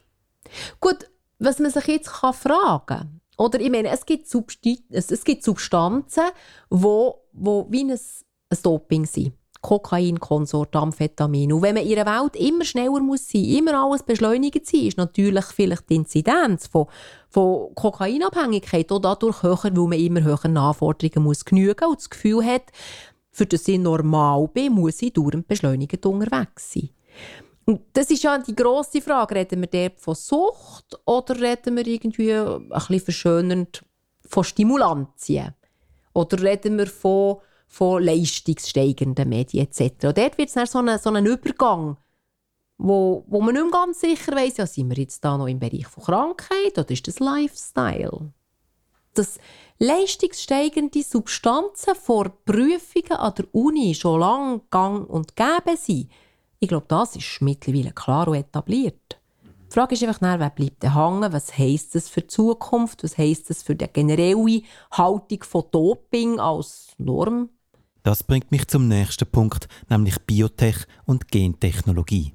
Gut, 0.80 1.08
was 1.38 1.58
man 1.58 1.70
sich 1.70 1.86
jetzt 1.86 2.12
kann 2.12 2.34
fragen 2.34 2.86
kann, 2.86 3.20
oder 3.38 3.58
ich 3.58 3.70
meine, 3.70 3.88
es 3.88 4.04
gibt, 4.04 4.28
Substi 4.28 4.84
es, 4.90 5.24
gibt 5.24 5.42
Substanzen, 5.42 6.24
wo, 6.68 7.22
wo 7.32 7.66
wie 7.70 7.84
ein, 7.84 7.90
ein 7.92 8.58
Doping 8.62 9.06
sind. 9.06 9.32
Kokain, 9.60 10.18
Konsort, 10.18 10.74
Amphetamin. 10.74 11.52
Und 11.52 11.62
wenn 11.62 11.74
man 11.74 11.84
in 11.84 11.98
einer 11.98 12.22
Welt 12.22 12.36
immer 12.36 12.64
schneller 12.64 13.00
muss 13.00 13.28
sein, 13.28 13.44
immer 13.44 13.84
alles 13.84 14.02
beschleunigt 14.02 14.66
sein, 14.66 14.86
ist 14.86 14.96
natürlich 14.96 15.44
vielleicht 15.46 15.90
die 15.90 15.96
Inzidenz 15.96 16.66
von, 16.66 16.86
von 17.28 17.74
Kokainabhängigkeit 17.74 18.90
auch 18.90 19.00
dadurch 19.00 19.42
höher, 19.42 19.58
weil 19.64 19.72
man 19.72 19.98
immer 19.98 20.22
höheren 20.22 20.56
Anforderungen 20.56 21.24
muss 21.24 21.44
genügen 21.44 21.88
und 21.88 21.98
das 21.98 22.08
Gefühl 22.08 22.44
hat, 22.44 22.64
für 23.30 23.46
das 23.46 23.68
ich 23.68 23.78
normal 23.78 24.48
bin, 24.48 24.72
muss 24.72 25.02
ich 25.02 25.12
dauernd 25.12 25.46
beschleunigt 25.46 26.04
unterwegs 26.04 26.72
sein. 26.72 26.90
Und 27.66 27.82
das 27.92 28.10
ist 28.10 28.22
ja 28.22 28.36
die 28.38 28.56
grosse 28.56 29.00
Frage. 29.00 29.36
Reden 29.36 29.60
wir 29.60 29.68
dort 29.68 30.00
von 30.00 30.14
Sucht 30.14 30.98
oder 31.04 31.40
reden 31.40 31.76
wir 31.76 31.86
irgendwie 31.86 32.32
ein 32.32 32.68
bisschen 32.68 33.00
verschönernd 33.00 33.84
von 34.26 34.42
Stimulantien? 34.42 35.54
Oder 36.12 36.42
reden 36.42 36.78
wir 36.78 36.88
von 36.88 37.36
von 37.70 38.02
leistungssteigenden 38.02 39.28
Medien 39.28 39.66
etc. 39.66 40.06
Und 40.06 40.18
dort 40.18 40.36
wird 40.36 40.48
es 40.48 40.54
dann 40.54 40.66
so 40.66 40.80
ein, 40.80 40.98
so 40.98 41.10
ein 41.10 41.24
Übergang, 41.24 41.96
wo, 42.76 43.24
wo 43.28 43.40
man 43.40 43.54
nicht 43.54 43.62
mehr 43.62 43.70
ganz 43.70 44.00
sicher 44.00 44.34
weiss, 44.34 44.56
ja, 44.56 44.66
sind 44.66 44.90
wir 44.90 44.98
jetzt 44.98 45.24
da 45.24 45.38
noch 45.38 45.46
im 45.46 45.60
Bereich 45.60 45.86
von 45.86 46.02
Krankheit 46.02 46.76
oder 46.76 46.90
ist 46.90 47.06
das 47.06 47.20
Lifestyle? 47.20 48.32
Dass 49.14 49.38
leistungssteigende 49.78 51.02
Substanzen 51.02 51.94
vor 51.94 52.30
Prüfungen 52.44 53.12
an 53.12 53.34
der 53.36 53.54
Uni 53.54 53.94
schon 53.94 54.20
lange 54.20 54.60
gang 54.70 55.08
und 55.08 55.36
gäbe 55.36 55.76
sind, 55.76 56.10
Ich 56.58 56.68
glaube, 56.68 56.86
das 56.88 57.16
ist 57.16 57.40
mittlerweile 57.40 57.92
klar 57.92 58.28
und 58.28 58.34
etabliert. 58.34 59.18
Die 59.44 59.74
Frage 59.74 59.94
ist 59.94 60.02
einfach, 60.02 60.20
wer 60.20 60.50
bleibt 60.50 60.82
hängen? 60.82 61.32
Was 61.32 61.56
heisst 61.56 61.94
das 61.94 62.08
für 62.08 62.22
die 62.22 62.26
Zukunft? 62.26 63.04
Was 63.04 63.16
heisst 63.16 63.48
das 63.48 63.62
für 63.62 63.76
die 63.76 63.86
generelle 63.86 64.62
Haltung 64.90 65.44
von 65.44 65.64
Doping 65.70 66.40
als 66.40 66.88
Norm? 66.98 67.50
Das 68.02 68.22
bringt 68.22 68.50
mich 68.50 68.66
zum 68.68 68.88
nächsten 68.88 69.26
Punkt, 69.26 69.68
nämlich 69.88 70.18
Biotech 70.20 70.86
und 71.04 71.28
Gentechnologie. 71.28 72.32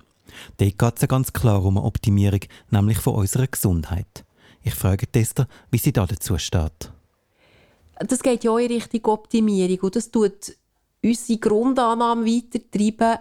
Dort 0.58 0.78
geht 0.78 0.96
es 0.96 1.02
ja 1.02 1.08
ganz 1.08 1.34
klar 1.34 1.64
um 1.64 1.78
eine 1.78 1.86
Optimierung, 1.86 2.42
nämlich 2.70 2.98
von 2.98 3.16
unserer 3.16 3.48
Gesundheit. 3.48 4.26
Ich 4.62 4.76
frage 4.76 5.08
Tester, 5.08 5.48
wie 5.72 5.78
sie 5.78 5.94
da 5.94 6.06
dazu 6.06 6.38
steht. 6.38 6.92
Das 8.00 8.22
geht 8.22 8.44
ja 8.44 8.58
in 8.58 8.72
Richtung 8.72 9.06
Optimierung 9.06 9.80
und 9.80 9.96
das 9.96 10.12
tut 10.12 10.56
unsere 11.04 11.40
Grundannahme 11.40 12.26
weitertreiben, 12.26 13.20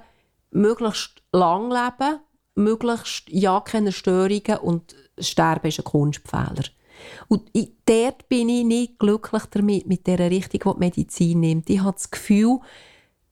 möglichst 0.50 1.22
lang 1.32 1.70
leben, 1.70 2.20
möglichst 2.54 3.28
ja 3.28 3.60
keine 3.60 3.92
Störungen 3.92 4.58
und 4.62 4.96
Sterben 5.18 5.68
ist 5.68 5.78
ein 5.78 5.84
Kunstfehler. 5.84 6.64
Und 7.28 7.49
ich, 7.52 7.73
dort 7.87 8.28
bin 8.28 8.49
ich 8.49 8.64
nicht 8.64 8.99
glücklich 8.99 9.42
damit, 9.50 9.87
mit 9.87 10.06
der 10.06 10.30
Richtung, 10.30 10.61
die 10.61 10.73
die 10.73 10.78
Medizin 10.78 11.40
nimmt. 11.40 11.70
Ich 11.70 11.80
habe 11.80 11.92
das 11.92 12.11
Gefühl, 12.11 12.61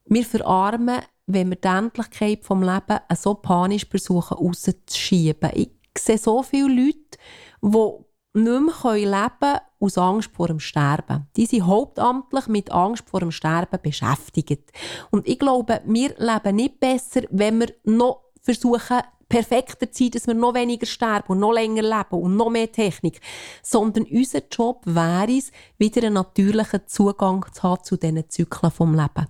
wir 0.07 0.25
verarmen, 0.25 1.01
wenn 1.27 1.51
wir 1.51 1.57
die 1.57 1.69
Endlichkeit 1.69 2.43
des 2.43 2.49
Lebens 2.49 3.23
so 3.23 3.35
panisch 3.35 3.87
versuchen 3.87 4.37
rauszuschieben. 4.37 5.51
Ich 5.55 5.71
sehe 5.97 6.19
so 6.19 6.43
viele 6.43 6.69
Leute, 6.69 7.19
die 7.63 8.03
nicht 8.35 8.83
mehr 8.83 8.95
leben 8.95 9.39
können 9.41 9.61
aus 9.79 9.99
Angst 9.99 10.31
vor 10.35 10.49
dem 10.49 10.61
Sterben. 10.61 11.27
Die 11.37 11.47
sind 11.47 11.67
hauptamtlich 11.67 12.47
mit 12.47 12.71
Angst 12.73 13.05
vor 13.09 13.21
dem 13.21 13.31
Sterben 13.31 13.79
beschäftigt. 13.83 14.73
Und 15.11 15.29
ich 15.29 15.39
glaube, 15.39 15.83
wir 15.85 16.15
leben 16.19 16.57
nicht 16.57 16.81
besser, 16.81 17.23
wenn 17.31 17.61
wir 17.61 17.75
noch 17.85 18.23
versuchen, 18.41 19.01
perfekter 19.33 19.89
sein, 19.91 20.11
dass 20.11 20.27
wir 20.27 20.35
noch 20.35 20.53
weniger 20.53 20.87
sterben 20.87 21.33
und 21.33 21.41
noch 21.41 21.53
länger 21.53 21.81
leben 21.81 22.23
und 22.23 22.37
noch 22.37 22.51
mehr 22.51 22.71
Technik. 22.71 23.21
Sondern 23.63 24.05
unser 24.05 24.43
Job 24.51 24.83
wäre 24.85 25.33
es, 25.33 25.51
wieder 25.79 26.03
einen 26.03 26.15
natürlichen 26.15 26.81
Zugang 26.87 27.47
zu 27.51 27.63
haben 27.63 27.83
zu 27.83 27.97
diesen 27.97 28.29
Zyklen 28.29 28.71
vom 28.71 28.95
Leben. 28.95 29.27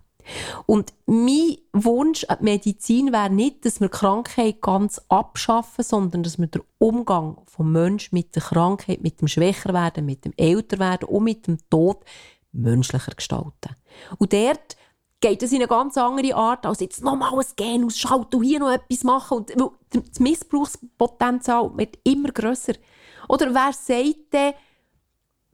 Und 0.67 0.93
mein 1.07 1.57
Wunsch 1.73 2.25
an 2.25 2.39
die 2.41 2.45
Medizin 2.45 3.13
wäre 3.13 3.31
nicht, 3.31 3.65
dass 3.65 3.81
wir 3.81 3.89
Krankheit 3.89 4.61
ganz 4.61 5.01
abschaffen, 5.09 5.85
sondern 5.85 6.25
dass 6.25 6.39
wir 6.39 6.49
den 6.49 6.63
Umgang 6.79 7.41
vom 7.47 7.71
Menschen 7.71 8.17
mit 8.17 8.35
der 8.35 8.43
Krankheit, 8.43 9.03
mit 9.03 9.21
dem 9.21 9.29
Schwächerwerden, 9.29 10.05
mit 10.05 10.25
dem 10.25 10.33
Älterwerden 10.37 11.09
und 11.09 11.25
mit 11.25 11.47
dem 11.47 11.59
Tod 11.71 12.05
menschlicher 12.53 13.15
gestalten. 13.15 13.77
Und 14.19 14.33
dort 14.33 14.77
geht 15.23 15.43
es 15.43 15.53
in 15.53 15.59
eine 15.59 15.69
ganz 15.69 15.97
andere 15.97 16.35
Art, 16.35 16.67
als 16.67 16.81
jetzt 16.81 17.03
nochmal 17.03 17.33
ein 17.33 17.47
Gen 17.57 17.85
ausschalten 17.85 18.37
und 18.37 18.43
hier 18.43 18.59
noch 18.59 18.73
etwas 18.73 19.05
machen. 19.05 19.39
Und 19.39 19.53
das 19.91 20.21
Missbrauchspotenzial 20.21 21.71
wird 21.77 21.99
immer 22.05 22.31
grösser. 22.31 22.75
Oder 23.29 23.55
wer 23.55 23.73
sagt 23.73 24.33
denn, 24.33 24.53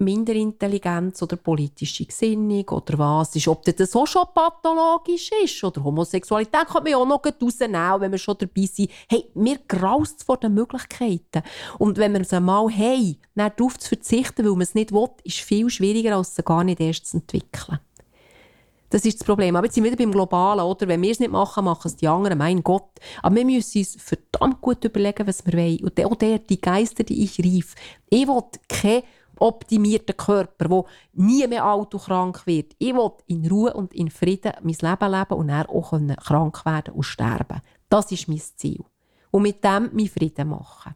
Minderintelligenz 0.00 1.20
oder 1.22 1.37
politische 1.37 2.06
Gesinnung 2.06 2.68
oder 2.68 2.98
was 2.98 3.34
ist, 3.34 3.48
ob 3.48 3.64
das 3.64 3.90
so 3.90 4.06
schon 4.06 4.26
pathologisch 4.32 5.30
ist 5.42 5.64
oder 5.64 5.82
Homosexualität 5.82 6.68
kann 6.68 6.84
man 6.84 6.92
ja 6.92 6.98
auch 6.98 7.06
noch 7.06 7.20
rausnehmen, 7.25 8.00
wenn 8.00 8.12
wir 8.12 8.18
schon 8.18 8.38
dabei 8.38 8.66
sind. 8.66 8.92
Hey, 9.08 9.28
mir 9.34 9.58
graust 9.66 10.22
vor 10.22 10.37
den 10.37 10.54
Möglichkeiten. 10.54 11.42
Und 11.78 11.98
wenn 11.98 12.12
wir 12.12 12.20
es 12.20 12.32
einmal 12.32 12.70
haben, 12.70 13.16
darauf 13.34 13.76
zu 13.76 13.88
verzichten, 13.88 14.44
weil 14.44 14.52
man 14.52 14.62
es 14.62 14.76
nicht 14.76 14.92
will, 14.92 15.10
ist 15.25 15.40
viel 15.40 15.68
schwieriger, 15.68 16.16
als 16.16 16.38
es 16.38 16.44
gar 16.44 16.62
nicht 16.62 16.78
erst 16.80 17.06
zu 17.06 17.16
entwickeln. 17.16 17.80
Das 18.90 19.04
ist 19.04 19.21
das 19.21 19.26
Problem. 19.26 19.57
Aber 19.57 19.66
jetzt 19.66 19.75
sind 19.75 19.85
wir 19.85 19.92
wieder 19.92 20.02
beim 20.02 20.12
Globalen, 20.12 20.64
oder? 20.64 20.88
Wenn 20.88 21.02
wir 21.02 21.11
es 21.11 21.21
nicht 21.21 21.30
machen, 21.30 21.64
machen 21.64 21.88
es 21.88 21.97
die 21.97 22.09
anderen. 22.09 22.38
Mein 22.38 22.62
Gott. 22.62 22.90
Aber 23.23 23.37
wir 23.37 23.45
müssen 23.45 23.78
uns 23.78 23.97
verdammt 24.00 24.61
gut 24.61 24.85
überlegen, 24.85 25.26
was 25.26 25.45
wir 25.47 25.52
wollen. 25.52 25.85
Und 25.85 26.04
auch 26.04 26.14
der, 26.16 26.38
die 26.38 26.61
Geister, 26.61 27.04
die 27.04 27.25
ich 27.25 27.38
rief. 27.38 27.75
Ich 28.09 28.26
will 28.26 28.42
keinen 28.68 29.02
optimierten 29.38 30.16
Körper, 30.16 30.68
der 30.68 30.85
nie 31.12 31.47
mehr 31.47 31.64
alt 31.64 31.95
und 31.95 32.02
krank 32.02 32.47
wird. 32.47 32.75
Ich 32.78 32.95
will 32.95 33.11
in 33.26 33.47
Ruhe 33.49 33.73
und 33.75 33.95
in 33.95 34.11
Frieden 34.11 34.52
mein 34.62 34.76
Leben 34.80 35.12
leben 35.12 35.35
und 35.35 35.49
dann 35.49 35.66
auch 35.66 35.92
krank 36.25 36.64
werden 36.64 36.95
und 36.95 37.04
sterben. 37.04 37.61
Das 37.88 38.11
ist 38.11 38.28
mein 38.28 38.40
Ziel. 38.40 38.85
Und 39.30 39.42
mit 39.42 39.62
dem 39.62 39.90
meinen 39.92 40.09
Frieden 40.09 40.49
machen. 40.49 40.95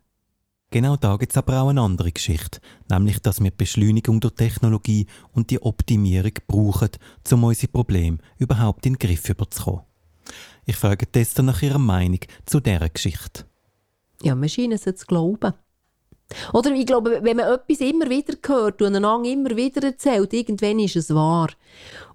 Genau 0.73 0.97
da 0.97 1.17
gibt 1.17 1.33
es 1.33 1.37
aber 1.37 1.61
auch 1.61 1.69
eine 1.69 1.83
andere 1.83 2.11
Geschichte, 2.11 2.59
nämlich 2.88 3.21
dass 3.21 3.43
wir 3.43 3.50
die 3.50 3.57
Beschleunigung 3.59 4.21
durch 4.21 4.33
Technologie 4.37 5.07
und 5.35 5.50
die 5.50 5.61
Optimierung 5.61 6.33
brauchen, 6.47 6.88
um 7.31 7.45
unsere 7.45 7.71
Probleme 7.71 8.17
überhaupt 8.38 8.87
in 8.87 8.95
den 8.95 8.99
Griff 8.99 9.23
zu 9.23 9.35
bekommen. 9.35 9.83
Ich 10.64 10.76
frage 10.76 11.07
Tester 11.07 11.43
nach 11.43 11.61
ihrer 11.61 11.79
Meinung 11.79 12.21
zu 12.47 12.61
dieser 12.61 12.88
Geschichte. 12.88 13.45
Ja, 14.23 14.35
wir 14.35 14.49
scheinen 14.49 14.73
es 14.73 14.85
zu 14.85 15.07
glauben. 15.07 15.52
Oder 16.55 16.71
ich 16.73 16.87
glaube, 16.87 17.21
wenn 17.23 17.37
man 17.37 17.52
etwas 17.52 17.81
immer 17.81 18.09
wieder 18.09 18.35
hört 18.47 18.81
und 18.81 18.97
einander 18.97 19.29
immer 19.29 19.55
wieder 19.55 19.83
erzählt, 19.83 20.33
irgendwann 20.33 20.79
ist 20.79 20.97
es 20.97 21.14
wahr. 21.14 21.50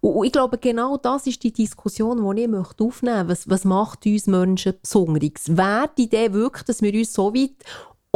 Und 0.02 0.26
ich 0.26 0.32
glaube, 0.32 0.58
genau 0.58 0.98
das 0.98 1.28
ist 1.28 1.44
die 1.44 1.54
Diskussion, 1.54 2.36
die 2.36 2.42
ich 2.42 2.48
möchte 2.48 2.84
aufnehmen 2.84 3.28
möchte. 3.28 3.30
Was, 3.30 3.50
was 3.50 3.66
macht 3.66 4.08
uns 4.08 4.26
Menschen 4.26 4.74
besonders? 4.82 5.56
Wäre 5.56 5.92
die 5.96 6.06
Idee 6.06 6.34
wirklich, 6.34 6.64
dass 6.64 6.82
wir 6.82 6.92
uns 6.96 7.14
so 7.14 7.36
weit 7.36 7.64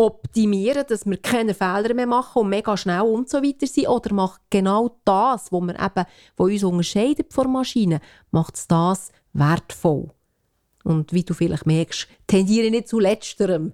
optimieren, 0.05 0.85
dass 0.87 1.05
wir 1.05 1.17
keine 1.17 1.53
Fehler 1.53 1.93
mehr 1.93 2.07
machen 2.07 2.41
und 2.41 2.49
mega 2.49 2.75
schnell 2.75 3.01
und 3.01 3.29
so 3.29 3.41
weiter 3.41 3.67
sind? 3.67 3.87
Oder 3.87 4.13
macht 4.13 4.41
genau 4.49 4.97
das, 5.05 5.51
was 5.51 5.61
wir 5.61 5.75
eben, 5.75 6.05
was 6.37 6.47
uns 6.47 6.63
unterscheidet 6.63 7.33
von 7.33 7.51
Maschinen, 7.51 7.99
macht 8.31 8.55
es 8.55 8.67
das 8.67 9.11
wertvoll? 9.33 10.09
Und 10.83 11.13
wie 11.13 11.23
du 11.23 11.33
vielleicht 11.33 11.65
merkst, 11.65 12.07
tendiere 12.27 12.65
ich 12.65 12.71
nicht 12.71 12.87
zu 12.87 12.99
letzterem. 12.99 13.73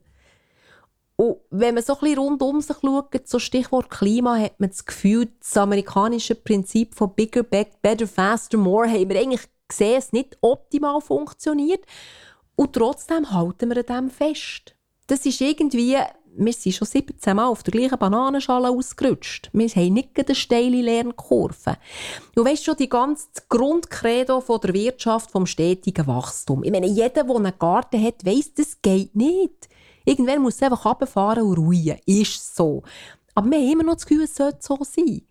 Und 1.16 1.38
wenn 1.50 1.74
man 1.74 1.84
so 1.84 1.94
ein 1.94 2.00
bisschen 2.00 2.20
rund 2.20 2.42
um 2.44 2.62
sich 2.62 2.78
schaut, 2.80 3.28
so 3.28 3.40
Stichwort 3.40 3.90
Klima, 3.90 4.38
hat 4.38 4.60
man 4.60 4.70
das 4.70 4.86
Gefühl, 4.86 5.30
das 5.40 5.58
amerikanische 5.58 6.36
Prinzip 6.36 6.94
von 6.94 7.14
Bigger, 7.16 7.44
Better, 7.44 8.08
Faster, 8.08 8.58
More 8.58 8.88
haben 8.88 9.10
wir 9.10 9.20
eigentlich 9.20 9.48
gesehen, 9.68 9.98
es 9.98 10.14
nicht 10.14 10.38
optimal 10.42 11.02
funktioniert. 11.02 11.84
Und 12.56 12.74
trotzdem 12.74 13.32
halten 13.32 13.70
wir 13.70 13.78
an 13.78 14.10
dem 14.10 14.10
fest. 14.12 14.77
Das 15.08 15.26
ist 15.26 15.40
irgendwie, 15.42 15.98
wir 16.36 16.54
sind 16.54 16.74
schon 16.74 16.88
17 16.88 17.36
Mal 17.36 17.48
auf 17.48 17.64
der 17.64 17.72
gleichen 17.72 17.98
Bananenschale 17.98 18.70
ausgerutscht. 18.70 19.50
Wir 19.54 19.68
haben 19.70 19.94
nicht 19.94 20.10
eine 20.20 20.36
steile 20.36 20.82
Lernkurve. 20.82 21.78
Du 22.36 22.46
weißt 22.46 22.64
schon, 22.64 22.76
die 22.76 22.90
ganze 22.90 23.28
Grundcredo 23.50 24.42
von 24.42 24.60
der 24.62 24.74
Wirtschaft 24.74 25.32
vom 25.32 25.46
stetigen 25.46 26.08
Wachstum. 26.08 26.64
Ich 26.64 26.72
meine, 26.72 26.88
jeder, 26.88 27.24
der 27.24 27.36
einen 27.36 27.58
Garten 27.58 28.04
hat, 28.04 28.26
weiss, 28.26 28.54
das 28.54 28.82
geht 28.82 29.16
nicht. 29.16 29.70
Irgendwann 30.06 30.42
muss 30.42 30.62
einfach 30.62 30.86
runterfahren 30.86 31.44
und 31.44 31.58
ruhen. 31.58 31.98
Ist 32.06 32.56
so. 32.56 32.84
Aber 33.34 33.50
wir 33.50 33.58
haben 33.58 33.72
immer 33.72 33.84
noch 33.84 33.96
das 33.96 34.06
Gefühl, 34.06 34.24
es 34.24 34.36
sollte 34.36 34.60
so 34.62 34.78
sein. 34.82 35.22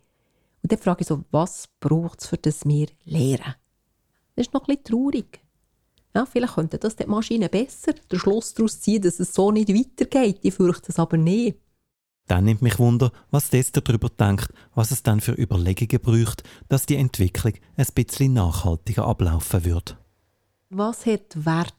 Und 0.62 0.72
dann 0.72 0.78
frage 0.78 1.02
ich 1.02 1.06
so, 1.06 1.22
was 1.30 1.68
braucht 1.80 2.20
es, 2.20 2.26
für 2.26 2.38
das 2.38 2.64
wir 2.64 2.88
lernen? 3.04 3.54
Das 4.34 4.46
ist 4.46 4.52
noch 4.52 4.62
ein 4.62 4.76
bisschen 4.76 4.84
traurig. 4.84 5.40
Ja, 6.16 6.26
vielleicht 6.26 6.54
könnte 6.54 6.78
das 6.78 6.96
die 6.96 7.06
Maschine 7.06 7.48
besser 7.48 7.92
den 7.92 8.18
Schluss 8.18 8.54
daraus 8.54 8.80
ziehen, 8.80 9.02
dass 9.02 9.20
es 9.20 9.34
so 9.34 9.50
nicht 9.52 9.68
weitergeht. 9.68 10.38
Ich 10.42 10.54
fürchte 10.54 10.90
es 10.90 10.98
aber 10.98 11.16
nicht. 11.16 11.58
Dann 12.26 12.44
nimmt 12.44 12.62
mich 12.62 12.78
Wunder, 12.78 13.12
was 13.30 13.50
Tester 13.50 13.82
darüber 13.82 14.08
denkt, 14.08 14.48
was 14.74 14.90
es 14.90 15.02
dann 15.02 15.20
für 15.20 15.32
Überlegungen 15.32 16.00
braucht, 16.00 16.42
dass 16.68 16.86
die 16.86 16.96
Entwicklung 16.96 17.52
ein 17.76 17.86
bisschen 17.94 18.32
nachhaltiger 18.32 19.06
ablaufen 19.06 19.64
wird. 19.64 19.96
Was 20.70 21.06
hat 21.06 21.36
Wert? 21.36 21.74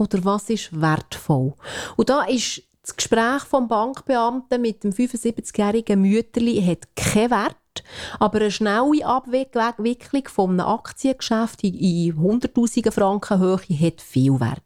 oder 0.00 0.24
was 0.24 0.50
ist 0.50 0.80
wertvoll. 0.80 1.52
Und 1.96 2.08
da 2.08 2.22
ist 2.22 2.62
das 2.82 2.96
Gespräch 2.96 3.42
vom 3.42 3.68
Bankbeamten 3.68 4.62
mit 4.62 4.82
dem 4.82 4.92
75-jährigen 4.92 6.00
Mütterli 6.00 6.62
hat 6.62 6.96
keinen 6.96 7.30
Wert, 7.30 7.56
aber 8.18 8.40
eine 8.40 8.50
schnelle 8.50 9.04
Abwicklung 9.04 10.28
von 10.28 10.50
einem 10.50 10.66
Aktiengeschäft 10.66 11.64
in 11.64 12.16
Hunderttausenden 12.16 12.92
Franken 12.92 13.38
Höhe 13.38 13.58
hat 13.58 14.00
viel 14.00 14.38
Wert. 14.40 14.62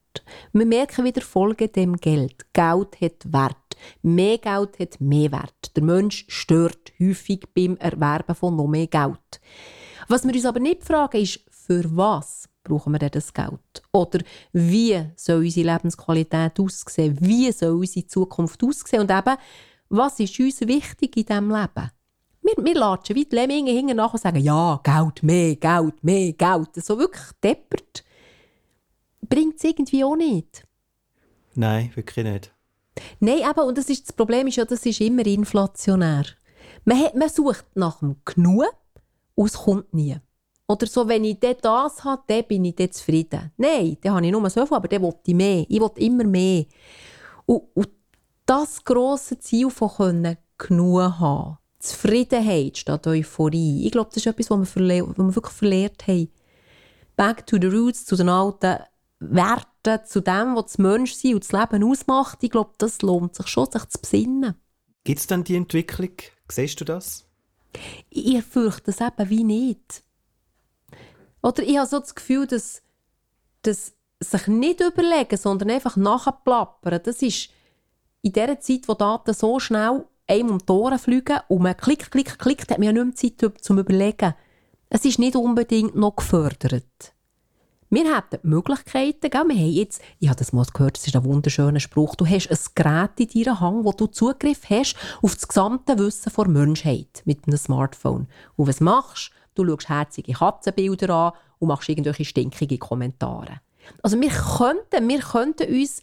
Wir 0.53 0.67
merken 0.67 1.05
wieder 1.05 1.23
Folge 1.23 1.69
dem 1.69 1.97
Geld. 1.97 2.47
Geld 2.53 3.01
hat 3.01 3.33
Wert. 3.33 3.57
Mehr 4.03 4.39
Geld 4.39 4.79
hat 4.79 5.01
mehr 5.01 5.33
Wert. 5.33 5.77
Der 5.77 5.83
Mensch 5.83 6.25
stört 6.29 6.93
häufig 7.01 7.43
beim 7.55 7.77
Erwerben 7.77 8.35
von 8.35 8.57
noch 8.57 8.69
mehr 8.69 8.87
Geld. 8.87 9.41
Was 10.09 10.25
wir 10.25 10.35
uns 10.35 10.47
aber 10.47 10.61
nicht 10.61 10.85
fragen, 10.85 11.21
ist, 11.21 11.41
für 11.51 11.85
was 11.97 12.49
brauchen 12.63 12.93
wir 12.93 12.99
denn 12.99 13.11
das 13.11 13.33
Geld? 13.33 13.83
Oder 13.93 14.21
wie 14.53 15.03
soll 15.17 15.41
unsere 15.41 15.73
Lebensqualität 15.73 16.59
aussehen? 16.61 17.17
Wie 17.21 17.51
soll 17.53 17.79
unsere 17.79 18.07
Zukunft 18.07 18.63
aussehen? 18.63 19.03
Und 19.03 19.11
eben, 19.11 19.37
was 19.89 20.21
ist 20.21 20.39
uns 20.41 20.61
wichtig 20.63 21.17
in 21.17 21.27
diesem 21.27 21.51
Leben? 21.51 21.91
Wir, 22.45 22.63
wir 22.63 22.75
latschen 22.75 23.17
wie 23.17 23.25
die 23.25 23.35
Lemminge 23.35 23.71
hinten 23.71 23.97
nach 23.97 24.13
und 24.13 24.21
sagen, 24.21 24.39
ja, 24.39 24.79
Geld, 24.83 25.23
mehr 25.23 25.57
Geld, 25.57 26.05
mehr 26.05 26.33
Geld. 26.35 26.77
So 26.77 26.99
wirklich 26.99 27.25
deppert. 27.43 28.05
Bringt 29.23 29.57
es 29.57 29.65
irgendwie 29.65 30.05
auch 30.05 30.15
nicht. 30.15 30.63
Nein, 31.55 31.91
wirklich 31.95 32.27
nicht. 32.27 32.53
Nein, 33.19 33.39
eben, 33.39 33.67
und 33.67 33.79
das, 33.79 33.89
ist, 33.89 34.09
das 34.09 34.13
Problem 34.15 34.47
ist 34.47 34.57
ja, 34.57 34.67
das 34.67 34.85
ist 34.85 35.01
immer 35.01 35.25
inflationär. 35.25 36.25
Man, 36.85 37.01
hat, 37.01 37.15
man 37.15 37.31
sucht 37.31 37.65
nach 37.75 38.01
dem 38.01 38.17
Genug 38.27 38.75
und 39.35 39.47
es 39.47 39.55
kommt 39.55 39.95
nie. 39.95 40.17
Oder 40.69 40.87
so, 40.87 41.09
wenn 41.09 41.25
ich 41.25 41.41
dann 41.41 41.57
das 41.63 42.05
habe, 42.05 42.23
dann 42.27 42.45
bin 42.45 42.67
ich 42.67 42.75
dann 42.75 42.93
zufrieden. 42.93 43.53
Nein, 43.57 43.97
dann 44.03 44.15
habe 44.15 44.27
ich 44.27 44.33
nur 44.33 44.51
so 44.51 44.67
viel, 44.67 44.77
aber 44.77 44.89
dann 44.89 45.03
will 45.03 45.15
ich 45.25 45.35
mehr. 45.35 45.65
Ich 45.67 45.81
will 45.81 45.91
immer 45.97 46.25
mehr. 46.25 46.67
Und, 47.47 47.63
und 47.73 47.89
das 48.45 48.85
grosse 48.85 49.39
Ziel 49.39 49.71
von 49.71 49.89
können 49.89 50.37
genug 50.59 51.01
haben, 51.01 51.59
Zufriedenheit 51.85 52.79
statt 52.79 53.07
Euphorie, 53.07 53.87
ich 53.87 53.93
glaube, 53.93 54.09
das 54.09 54.19
ist 54.19 54.27
etwas, 54.27 54.51
was 54.51 54.77
wir, 54.77 55.07
was 55.07 55.19
wir 55.19 55.35
wirklich 55.35 55.55
verlehrt 55.55 56.07
haben. 56.07 56.33
Back 57.17 57.47
to 57.47 57.59
the 57.61 57.67
roots, 57.67 58.07
zu 58.07 58.17
den 58.17 58.29
alten 58.29 58.79
Werten, 59.21 60.07
zu 60.07 60.21
dem, 60.21 60.57
was 60.57 60.65
das 60.65 60.79
Menschsein 60.79 61.35
und 61.35 61.45
das 61.45 61.53
Leben 61.53 61.85
ausmacht. 61.85 62.39
Ich 62.43 62.51
glaube, 62.51 62.73
das 62.79 63.03
lohnt 63.03 63.35
sich 63.35 63.47
schon, 63.49 63.71
sich 63.71 63.85
zu 63.87 64.01
besinnen. 64.01 64.55
Gibt 65.05 65.21
es 65.21 65.27
denn 65.27 65.45
die 65.45 65.57
Entwicklung? 65.57 66.13
Siehst 66.49 66.81
du 66.81 66.85
das? 66.85 67.27
Ich 68.09 68.43
fürchte 68.43 68.93
das 68.93 69.01
eben 69.01 69.31
wie 69.31 69.45
nicht. 69.45 70.03
Oder 71.43 71.63
ich 71.63 71.77
habe 71.77 71.89
so 71.89 71.99
das 71.99 72.15
Gefühl, 72.15 72.47
dass, 72.47 72.83
dass 73.63 73.93
sich 74.21 74.47
nicht 74.47 74.81
überlegen, 74.81 75.37
sondern 75.37 75.71
einfach 75.71 75.97
nachplappern, 75.97 77.01
das 77.05 77.21
ist 77.21 77.51
in 78.23 78.33
der 78.33 78.59
Zeit, 78.59 78.89
wo 78.89 78.95
Daten 78.95 79.35
so 79.35 79.61
schnell 79.61 80.07
einem 80.27 80.51
um 80.51 80.59
die 80.59 80.73
Ohren 80.73 80.99
fliegen 80.99 81.41
und 81.49 81.63
man 81.63 81.77
klickt, 81.77 82.11
klickt, 82.11 82.39
klickt, 82.39 82.71
hat 82.71 82.79
man 82.79 82.87
ja 82.87 83.05
nicht 83.05 83.25
mehr 83.25 83.39
Zeit 83.39 83.61
zum 83.61 83.79
Überlegen. 83.79 84.35
Es 84.89 85.05
ist 85.05 85.19
nicht 85.19 85.37
unbedingt 85.37 85.97
noch 85.97 86.17
gefördert. 86.17 87.15
Wir 87.91 88.23
die 88.33 88.39
Möglichkeiten, 88.43 89.31
gell? 89.31 89.45
wir 89.47 89.55
haben 89.55 89.71
jetzt, 89.71 90.03
ich 90.19 90.29
habe 90.29 90.39
das 90.39 90.53
mal 90.53 90.67
gehört, 90.73 90.97
das 90.97 91.07
ist 91.07 91.15
ein 91.15 91.25
wunderschöner 91.25 91.79
Spruch, 91.79 92.17
du 92.17 92.27
hast 92.27 92.51
ein 92.51 92.59
Gerät 92.75 93.21
in 93.21 93.45
deinem 93.45 93.61
Hang, 93.61 93.85
wo 93.85 93.93
du 93.93 94.07
Zugriff 94.07 94.69
hast 94.69 94.97
auf 95.23 95.35
das 95.35 95.47
gesamte 95.47 95.97
Wissen 95.99 96.33
der 96.37 96.49
Menschheit 96.49 97.23
mit 97.25 97.47
einem 97.47 97.57
Smartphone. 97.57 98.27
Und 98.57 98.67
was 98.67 98.81
machst 98.81 99.31
du? 99.55 99.65
schaust 99.65 99.89
herzige 99.89 100.33
Katzenbilder 100.33 101.11
an 101.11 101.33
und 101.61 101.69
machst 101.69 101.89
irgendwelche 101.89 102.25
stinkige 102.25 102.79
Kommentare. 102.79 103.61
Also 104.03 104.21
wir 104.21 104.31
könnten, 104.31 105.09
wir 105.09 105.21
könnten 105.21 105.73
uns 105.73 106.03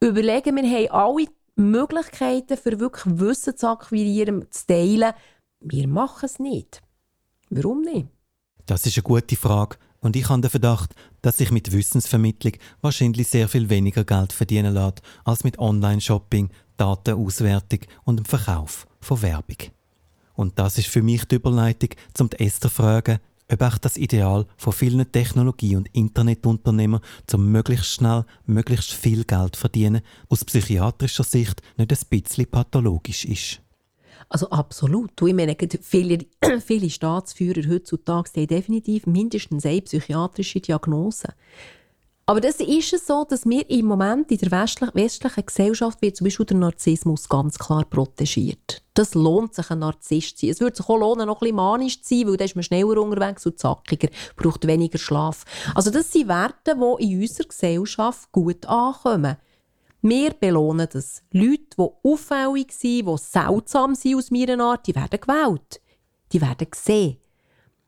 überlegen, 0.00 0.56
wir 0.56 0.64
haben 0.64 0.90
alle 0.90 1.26
Möglichkeiten 1.56 2.56
für 2.56 2.80
wirklich 2.80 3.18
Wissen 3.18 3.56
zu 3.56 3.68
akquirieren, 3.68 4.46
zu 4.50 4.66
teilen. 4.66 5.12
Wir 5.60 5.88
machen 5.88 6.26
es 6.26 6.38
nicht. 6.38 6.82
Warum 7.50 7.82
nicht? 7.82 8.08
Das 8.66 8.86
ist 8.86 8.96
eine 8.96 9.02
gute 9.02 9.36
Frage. 9.36 9.76
Und 10.00 10.16
ich 10.16 10.28
habe 10.28 10.40
den 10.40 10.50
Verdacht, 10.50 10.94
dass 11.20 11.36
sich 11.36 11.52
mit 11.52 11.70
Wissensvermittlung 11.70 12.54
wahrscheinlich 12.80 13.28
sehr 13.28 13.48
viel 13.48 13.70
weniger 13.70 14.04
Geld 14.04 14.32
verdienen 14.32 14.74
lässt 14.74 15.00
als 15.24 15.44
mit 15.44 15.58
Online-Shopping, 15.58 16.50
Datenauswertung 16.76 17.80
und 18.04 18.16
dem 18.16 18.24
Verkauf 18.24 18.88
von 19.00 19.22
Werbung. 19.22 19.58
Und 20.34 20.58
das 20.58 20.78
ist 20.78 20.88
für 20.88 21.02
mich 21.02 21.24
die 21.26 21.36
Überleitung, 21.36 21.90
zum 22.14 22.30
Esther 22.30 22.68
zu 22.68 22.74
fragen, 22.74 23.20
ob 23.52 23.62
auch 23.62 23.78
das 23.78 23.96
Ideal 23.96 24.46
von 24.56 24.72
vielen 24.72 25.10
Technologie- 25.12 25.76
und 25.76 25.88
Internetunternehmern 25.94 27.00
zum 27.26 27.52
möglichst 27.52 27.86
schnell, 27.86 28.24
möglichst 28.46 28.92
viel 28.92 29.24
Geld 29.24 29.56
verdienen 29.56 30.02
aus 30.28 30.44
psychiatrischer 30.44 31.24
Sicht 31.24 31.60
nicht 31.76 31.92
ein 31.92 32.08
bisschen 32.08 32.46
pathologisch 32.46 33.24
ist. 33.24 33.60
Also 34.28 34.48
absolut. 34.50 35.10
Ich 35.20 35.34
meine, 35.34 35.56
viele, 35.82 36.18
viele 36.64 36.88
Staatsführer 36.88 37.68
heutzutage 37.68 38.30
haben 38.34 38.46
definitiv 38.46 39.06
mindestens 39.06 39.66
eine 39.66 39.82
psychiatrische 39.82 40.60
Diagnose. 40.60 41.34
Aber 42.24 42.40
das 42.40 42.60
ist 42.60 42.92
es 42.92 43.06
so, 43.06 43.24
dass 43.28 43.44
wir 43.46 43.68
im 43.68 43.86
Moment 43.86 44.30
in 44.30 44.38
der 44.38 44.52
westlichen 44.52 45.46
Gesellschaft 45.46 46.00
wird 46.00 46.16
zum 46.16 46.26
Beispiel 46.26 46.46
der 46.46 46.56
Narzissmus 46.56 47.28
ganz 47.28 47.58
klar 47.58 47.84
protegiert. 47.84 48.82
Das 48.94 49.14
lohnt 49.14 49.54
sich, 49.54 49.68
ein 49.70 49.80
Narzisst 49.80 50.38
zu 50.38 50.46
sein. 50.46 50.52
Es 50.52 50.60
würde 50.60 50.76
sich 50.76 50.88
auch 50.88 50.98
lohnen, 50.98 51.26
noch 51.26 51.38
ein 51.38 51.40
bisschen 51.40 51.56
manisch 51.56 52.02
zu 52.02 52.14
sein, 52.14 52.28
weil 52.28 52.36
dann 52.36 52.44
ist 52.44 52.54
man 52.54 52.62
schneller 52.62 53.00
unterwegs 53.00 53.44
und 53.44 53.58
zackiger, 53.58 54.08
braucht 54.36 54.66
weniger 54.66 54.98
Schlaf. 54.98 55.44
Also 55.74 55.90
das 55.90 56.12
sind 56.12 56.28
Werte, 56.28 56.76
die 56.76 57.12
in 57.12 57.20
unserer 57.20 57.48
Gesellschaft 57.48 58.30
gut 58.30 58.66
ankommen. 58.66 59.36
Wir 60.02 60.30
belohnen 60.32 60.88
das. 60.92 61.22
Leute, 61.32 61.76
die 61.78 62.08
auffällig 62.08 62.72
sind, 62.72 63.06
die 63.08 63.16
seltsam 63.18 63.94
sind 63.94 64.16
aus 64.16 64.30
meiner 64.30 64.62
Art, 64.62 64.86
die 64.86 64.94
werden 64.94 65.20
gewählt. 65.20 65.80
Die 66.32 66.40
werden 66.40 66.68
gesehen. 66.70 67.21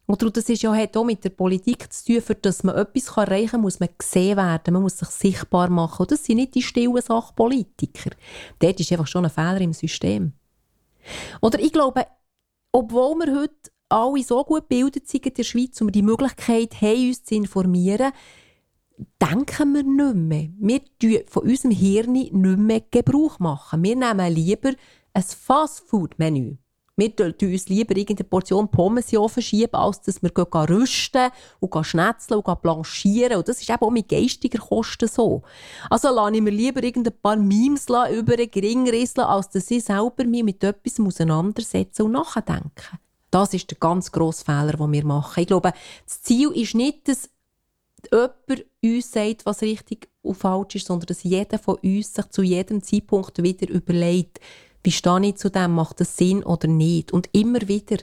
Und 0.06 0.36
das 0.36 0.48
ist 0.48 0.62
ja, 0.62 0.74
hat 0.74 0.96
auch 0.96 1.04
mit 1.04 1.24
der 1.24 1.30
Politik 1.30 1.90
zu 1.92 2.04
tun, 2.04 2.22
für 2.22 2.34
dass 2.34 2.62
man 2.62 2.76
etwas 2.76 3.16
erreichen 3.16 3.52
kann, 3.52 3.60
muss 3.62 3.80
man 3.80 3.88
gesehen 3.96 4.36
werden, 4.36 4.74
man 4.74 4.82
muss 4.82 4.98
sich 4.98 5.08
sichtbar 5.08 5.70
machen. 5.70 6.02
Und 6.02 6.10
das 6.10 6.24
sind 6.24 6.36
nicht 6.36 6.54
die 6.54 6.62
stillen 6.62 7.00
Sachpolitiker. 7.00 8.10
Dort 8.58 8.80
ist 8.80 8.92
einfach 8.92 9.06
schon 9.06 9.24
ein 9.24 9.30
Fehler 9.30 9.60
im 9.62 9.72
System. 9.72 10.32
Oder 11.40 11.58
ich 11.58 11.72
glaube, 11.72 12.06
obwohl 12.72 13.16
wir 13.20 13.40
heute 13.40 13.54
alle 13.88 14.22
so 14.22 14.42
gut 14.44 14.68
gebildet 14.68 15.08
sind 15.08 15.26
in 15.26 15.34
der 15.34 15.42
Schweiz 15.42 15.80
und 15.80 15.88
wir 15.88 15.92
die 15.92 16.02
Möglichkeit 16.02 16.80
haben, 16.82 17.08
uns 17.08 17.24
zu 17.24 17.34
informieren, 17.34 18.12
denken 19.20 19.74
wir 19.74 19.82
nicht 19.82 20.14
mehr. 20.14 20.48
Wir 20.58 20.80
machen 20.80 21.24
von 21.28 21.42
unserem 21.44 21.70
Hirn 21.70 22.12
nicht 22.12 22.32
mehr 22.32 22.82
Gebrauch 22.90 23.38
machen. 23.38 23.82
Wir 23.82 23.96
nehmen 23.96 24.32
lieber 24.32 24.72
ein 25.12 25.22
Fastfood-Menü. 25.22 26.56
Wir 26.96 27.14
tun 27.16 27.34
uns 27.40 27.68
lieber 27.68 27.96
irgendeine 27.96 28.28
Portion 28.28 28.68
Pommes 28.68 29.12
in 29.12 29.20
den 29.20 29.42
schieben, 29.42 29.74
als 29.74 30.00
dass 30.02 30.22
wir 30.22 30.30
rüsten 30.30 31.30
und 31.58 31.84
schnetzeln 31.84 32.40
und 32.40 32.62
blanchieren. 32.62 33.38
Und 33.38 33.48
das 33.48 33.60
ist 33.60 33.68
eben 33.68 33.80
auch 33.80 33.90
mit 33.90 34.08
geistiger 34.08 34.60
Kosten 34.60 35.08
so. 35.08 35.42
Also 35.90 36.14
lasse 36.14 36.36
ich 36.36 36.42
mir 36.42 36.50
lieber 36.50 36.82
irgendein 36.84 37.18
paar 37.20 37.36
Memes 37.36 37.88
über 37.88 38.36
den 38.36 38.50
Gring 38.50 38.88
risseln, 38.88 39.26
als 39.26 39.50
dass 39.50 39.70
ich 39.72 39.84
selber 39.84 40.24
mich 40.24 40.44
mit 40.44 40.62
etwas 40.62 41.00
auseinandersetzen 41.00 42.02
und 42.02 42.12
nachdenken. 42.12 42.98
Das 43.32 43.52
ist 43.52 43.68
der 43.72 43.78
ganz 43.78 44.12
grosse 44.12 44.44
Fehler, 44.44 44.74
den 44.74 44.92
wir 44.92 45.04
machen. 45.04 45.40
Ich 45.40 45.48
glaube, 45.48 45.72
das 46.06 46.22
Ziel 46.22 46.52
ist 46.52 46.76
nicht, 46.76 47.08
dass 47.08 47.28
jemand 48.12 48.66
uns 48.82 49.10
sagt, 49.10 49.46
was 49.46 49.62
richtig 49.62 50.08
und 50.22 50.36
falsch 50.36 50.76
ist, 50.76 50.86
sondern 50.86 51.06
dass 51.06 51.24
jeder 51.24 51.58
von 51.58 51.76
uns 51.82 52.14
sich 52.14 52.30
zu 52.30 52.42
jedem 52.42 52.82
Zeitpunkt 52.82 53.42
wieder 53.42 53.68
überlegt, 53.68 54.38
wie 54.84 54.92
stehe 54.92 55.26
ich 55.26 55.36
zu 55.36 55.50
dem? 55.50 55.72
Macht 55.72 56.00
das 56.00 56.16
Sinn 56.16 56.44
oder 56.44 56.68
nicht? 56.68 57.12
Und 57.12 57.28
immer 57.32 57.66
wieder. 57.66 57.96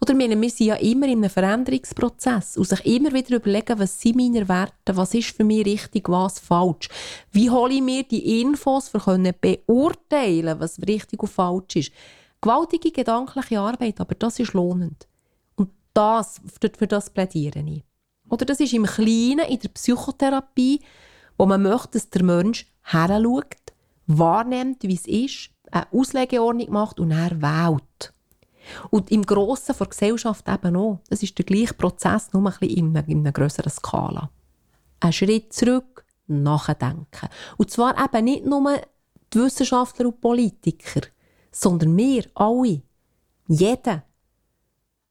Oder 0.00 0.18
wir, 0.18 0.28
wir 0.28 0.50
sind 0.50 0.66
ja 0.66 0.74
immer 0.74 1.06
in 1.06 1.18
einem 1.18 1.30
Veränderungsprozess 1.30 2.56
und 2.56 2.68
sich 2.68 2.84
immer 2.84 3.12
wieder 3.12 3.36
überlegen, 3.36 3.78
was 3.78 4.00
sind 4.00 4.16
meine 4.16 4.46
Werte, 4.48 4.96
was 4.96 5.14
ist 5.14 5.34
für 5.34 5.44
mich 5.44 5.64
richtig, 5.64 6.08
was 6.08 6.40
falsch. 6.40 6.88
Wie 7.30 7.48
hole 7.48 7.74
ich 7.74 7.80
mir 7.80 8.02
die 8.02 8.42
Infos, 8.42 8.88
für 8.88 8.98
können 8.98 9.32
beurteilen, 9.40 10.60
was 10.60 10.78
richtig 10.80 11.22
und 11.22 11.30
falsch 11.30 11.76
ist. 11.76 11.92
Gewaltige 12.40 12.90
gedankliche 12.90 13.60
Arbeit, 13.60 14.00
aber 14.00 14.14
das 14.16 14.38
ist 14.40 14.52
lohnend. 14.52 15.06
Und 15.54 15.70
das, 15.94 16.42
für 16.60 16.86
das 16.86 17.08
plädiere 17.08 17.60
ich. 17.60 17.84
Oder 18.28 18.44
das 18.44 18.60
ist 18.60 18.74
im 18.74 18.84
Kleinen, 18.84 19.48
in 19.48 19.60
der 19.60 19.68
Psychotherapie, 19.68 20.80
wo 21.38 21.46
man 21.46 21.62
möchte, 21.62 21.92
dass 21.92 22.10
der 22.10 22.24
Mensch 22.24 22.66
heranschaut, 22.82 23.56
wahrnimmt, 24.06 24.82
wie 24.82 24.94
es 24.94 25.06
ist, 25.06 25.53
eine 25.74 25.92
Auslegeordnung 25.92 26.70
macht 26.70 27.00
und 27.00 27.10
er 27.10 27.42
wählt. 27.42 28.12
Und 28.90 29.10
im 29.10 29.22
Grossen 29.22 29.74
der 29.78 29.86
Gesellschaft 29.86 30.48
eben 30.48 30.76
auch. 30.76 31.00
Das 31.08 31.22
ist 31.22 31.36
der 31.36 31.44
gleiche 31.44 31.74
Prozess, 31.74 32.32
nur 32.32 32.46
ein 32.46 32.58
bisschen 32.58 32.76
in 32.76 32.96
einer, 32.96 33.08
in 33.08 33.18
einer 33.20 33.32
grösseren 33.32 33.70
Skala. 33.70 34.30
Ein 35.00 35.12
Schritt 35.12 35.52
zurück, 35.52 36.06
nachdenken. 36.26 37.28
Und 37.58 37.70
zwar 37.70 38.02
eben 38.02 38.24
nicht 38.24 38.46
nur 38.46 38.80
die 39.32 39.38
Wissenschaftler 39.38 40.06
und 40.06 40.20
Politiker, 40.20 41.02
sondern 41.50 41.96
wir 41.96 42.24
alle. 42.34 42.82
Jeder. 43.48 44.04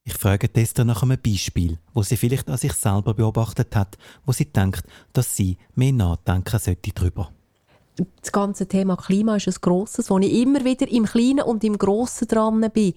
Ich 0.06 0.16
frage 0.16 0.52
Testa 0.52 0.84
nach 0.84 1.04
einem 1.04 1.22
Beispiel, 1.22 1.78
wo 1.94 2.02
sie 2.02 2.18
vielleicht 2.18 2.50
an 2.50 2.58
sich 2.58 2.74
selber 2.74 3.14
beobachtet 3.14 3.76
hat, 3.76 3.98
wo 4.26 4.32
sie 4.32 4.52
denkt, 4.52 4.84
dass 5.14 5.36
sie 5.36 5.58
mehr 5.76 5.94
nachdenken 5.94 6.60
sollte 6.60 6.92
darüber 6.92 7.32
das 8.22 8.32
ganze 8.32 8.68
Thema 8.68 8.96
Klima 8.96 9.36
ist 9.36 9.48
ein 9.48 9.56
grosses, 9.62 10.10
wo 10.10 10.18
ich 10.18 10.34
immer 10.42 10.64
wieder 10.64 10.88
im 10.88 11.06
Kleinen 11.06 11.44
und 11.44 11.64
im 11.64 11.78
Grossen 11.78 12.28
dran 12.28 12.66
bin. 12.74 12.94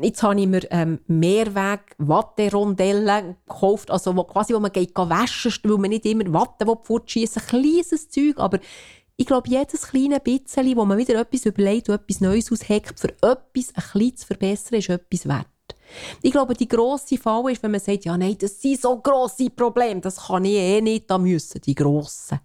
Jetzt 0.00 0.22
habe 0.22 0.40
ich 0.40 0.46
mir 0.46 0.62
ähm, 0.70 1.00
Mehrweg 1.08 1.80
Watterondellen 1.98 3.36
gekauft, 3.46 3.90
also 3.90 4.16
wo, 4.16 4.24
quasi, 4.24 4.54
wo 4.54 4.60
man 4.60 4.72
geht 4.72 4.96
waschen, 4.96 5.52
weil 5.64 5.78
man 5.78 5.90
nicht 5.90 6.06
immer 6.06 6.32
Watte 6.32 6.66
fortschießen 6.66 7.42
Ein 7.42 7.48
kleines 7.48 8.08
Zeug, 8.08 8.38
aber 8.38 8.60
ich 9.16 9.26
glaube, 9.26 9.48
jedes 9.48 9.88
kleine 9.88 10.20
bisschen, 10.20 10.76
wo 10.76 10.84
man 10.84 10.98
wieder 10.98 11.18
etwas 11.18 11.46
überlegt 11.46 11.88
und 11.88 11.94
etwas 11.94 12.20
Neues 12.20 12.52
ausheckt, 12.52 13.00
für 13.00 13.08
etwas 13.08 13.72
ein 13.74 13.82
bisschen 13.92 14.16
zu 14.16 14.26
verbessern, 14.26 14.78
ist 14.78 14.90
etwas 14.90 15.26
wert. 15.26 15.46
Ich 16.20 16.32
glaube, 16.32 16.54
die 16.54 16.68
grosse 16.68 17.16
Fall 17.16 17.50
ist, 17.50 17.62
wenn 17.62 17.70
man 17.70 17.80
sagt, 17.80 18.04
ja 18.04 18.16
nein, 18.16 18.36
das 18.38 18.60
sind 18.60 18.80
so 18.80 18.98
grosse 18.98 19.50
Probleme, 19.50 20.00
das 20.00 20.26
kann 20.26 20.44
ich 20.44 20.56
eh 20.56 20.80
nicht, 20.80 21.10
da 21.10 21.16
müssen 21.16 21.60
die 21.62 21.74
Grossen. 21.74 22.40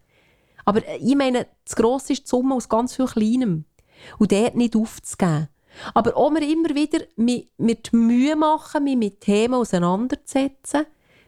Aber 0.65 0.85
äh, 0.87 0.97
ich 0.97 1.15
meine, 1.15 1.47
das 1.65 1.75
Grosse 1.75 2.13
ist 2.13 2.23
die 2.23 2.29
Summe 2.29 2.55
aus 2.55 2.69
ganz 2.69 2.95
viel 2.95 3.05
Kleinem. 3.05 3.65
Und 4.17 4.31
dort 4.31 4.55
nicht 4.55 4.75
aufzugeben. 4.75 5.47
Aber 5.93 6.17
auch 6.17 6.31
wir 6.31 6.41
immer 6.41 6.75
wieder 6.75 6.99
mit, 7.15 7.47
mit 7.57 7.93
Mühe 7.93 8.35
machen, 8.35 8.83
mich 8.83 8.97
mit 8.97 9.21
Themen 9.21 9.53
auseinanderzusetzen, 9.53 10.85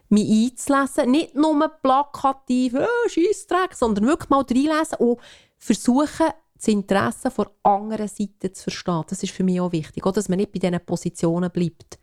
mich 0.10 0.52
einzulesen. 0.52 1.12
Nicht 1.12 1.36
nur 1.36 1.70
plakativ, 1.82 2.76
oh, 2.76 3.10
Scheissdreck, 3.10 3.74
sondern 3.74 4.08
wirklich 4.08 4.30
mal 4.30 4.42
reinlesen 4.42 4.98
und 5.00 5.20
versuchen, 5.58 6.28
das 6.56 6.68
Interesse 6.68 7.30
von 7.30 7.48
anderen 7.64 8.08
Seite 8.08 8.52
zu 8.54 8.64
verstehen. 8.64 9.04
Das 9.08 9.22
ist 9.22 9.34
für 9.34 9.44
mich 9.44 9.60
auch 9.60 9.72
wichtig. 9.72 10.06
Auch, 10.06 10.14
dass 10.14 10.30
man 10.30 10.38
nicht 10.38 10.52
bei 10.52 10.60
diesen 10.60 10.80
Positionen 10.86 11.52
bleibt. 11.52 12.00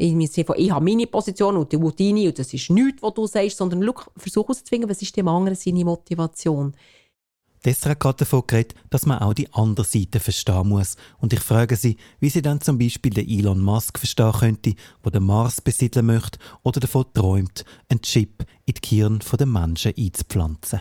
Im 0.00 0.26
Sinne 0.26 0.46
von, 0.46 0.56
ich 0.58 0.70
habe 0.70 0.84
meine 0.84 1.06
Position 1.06 1.58
und 1.58 1.70
du 1.70 1.90
deine 1.90 2.28
und 2.28 2.38
das 2.38 2.54
ist 2.54 2.70
nichts, 2.70 3.02
was 3.02 3.12
du 3.12 3.26
sagst, 3.26 3.58
sondern 3.58 3.84
schau, 3.84 4.10
versuch 4.16 4.44
herauszufinden, 4.44 4.88
was 4.88 5.02
ist 5.02 5.14
dem 5.14 5.28
anderen 5.28 5.56
seine 5.56 5.84
Motivation. 5.84 6.74
Desra 7.62 7.90
hat 7.90 8.00
gerade 8.00 8.16
davon 8.20 8.44
geredet, 8.46 8.74
dass 8.88 9.04
man 9.04 9.18
auch 9.18 9.34
die 9.34 9.52
andere 9.52 9.84
Seite 9.84 10.18
verstehen 10.18 10.68
muss. 10.68 10.96
Und 11.18 11.34
ich 11.34 11.40
frage 11.40 11.76
sie, 11.76 11.98
wie 12.18 12.30
sie 12.30 12.40
dann 12.40 12.62
zum 12.62 12.78
Beispiel 12.78 13.12
den 13.12 13.28
Elon 13.28 13.60
Musk 13.60 13.98
verstehen 13.98 14.32
könnte, 14.32 14.74
der 15.04 15.12
den 15.12 15.24
Mars 15.24 15.60
besiedeln 15.60 16.06
möchte 16.06 16.38
oder 16.62 16.80
davon 16.80 17.04
träumt, 17.12 17.66
einen 17.90 18.00
Chip 18.00 18.46
in 18.64 18.74
die 18.74 18.80
Gehirn 18.80 19.20
der 19.38 19.46
Menschen 19.46 19.92
einzupflanzen. 19.98 20.80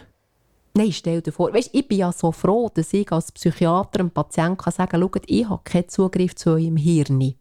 Nein, 0.75 0.93
stell 0.93 1.21
dir 1.21 1.34
vor, 1.34 1.53
weißt, 1.53 1.71
ich 1.73 1.86
bin 1.86 1.97
ja 1.97 2.13
so 2.13 2.32
froh, 2.32 2.71
dass 2.73 2.93
ich 2.93 3.12
als 3.12 3.34
Psychiater 3.34 3.99
einem 3.99 4.12
Patienten 4.12 4.71
sagen 4.71 4.88
kann, 4.88 5.23
ich 5.25 5.49
habe 5.49 5.62
keinen 5.65 5.89
Zugriff 5.89 6.36
zu 6.36 6.51
eurem 6.51 6.77
Hirn. 6.77 7.36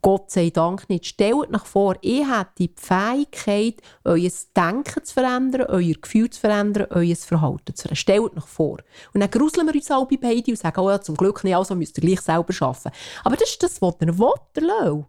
Gott 0.00 0.30
sei 0.30 0.50
Dank 0.50 0.88
nicht. 0.88 1.06
Stellt 1.06 1.52
euch 1.52 1.64
vor, 1.64 1.96
ihr 2.02 2.30
hättet 2.30 2.58
die 2.58 2.74
Fähigkeit, 2.76 3.82
euer 4.04 4.30
Denken 4.56 5.04
zu 5.04 5.12
verändern, 5.12 5.66
euer 5.68 5.94
Gefühl 5.94 6.30
zu 6.30 6.40
verändern, 6.40 6.86
euer 6.90 7.16
Verhalten 7.16 7.74
zu 7.74 7.82
verändern. 7.82 7.96
Stellt 7.96 8.36
euch 8.36 8.46
vor. 8.46 8.78
Und 9.12 9.20
dann 9.20 9.30
gruseln 9.30 9.66
wir 9.66 9.74
uns 9.74 9.90
alle 9.90 10.06
beide 10.06 10.50
und 10.50 10.58
sagen, 10.58 10.80
oh 10.80 10.90
ja, 10.90 11.00
zum 11.00 11.16
Glück 11.16 11.42
nicht, 11.42 11.56
also 11.56 11.74
müsst 11.74 11.98
ihr 11.98 12.02
gleich 12.02 12.20
selber 12.20 12.54
arbeiten. 12.60 12.90
Aber 13.24 13.36
das 13.36 13.50
ist 13.50 13.62
das, 13.62 13.82
was 13.82 13.96
ihr 14.00 14.18
wollt, 14.18 15.06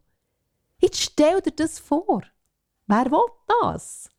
Jetzt 0.79 1.01
stellt 1.01 1.45
dir 1.45 1.51
das 1.51 1.77
vor. 1.77 2.23
Wer 2.87 3.11
will 3.11 3.27
das? 3.61 4.09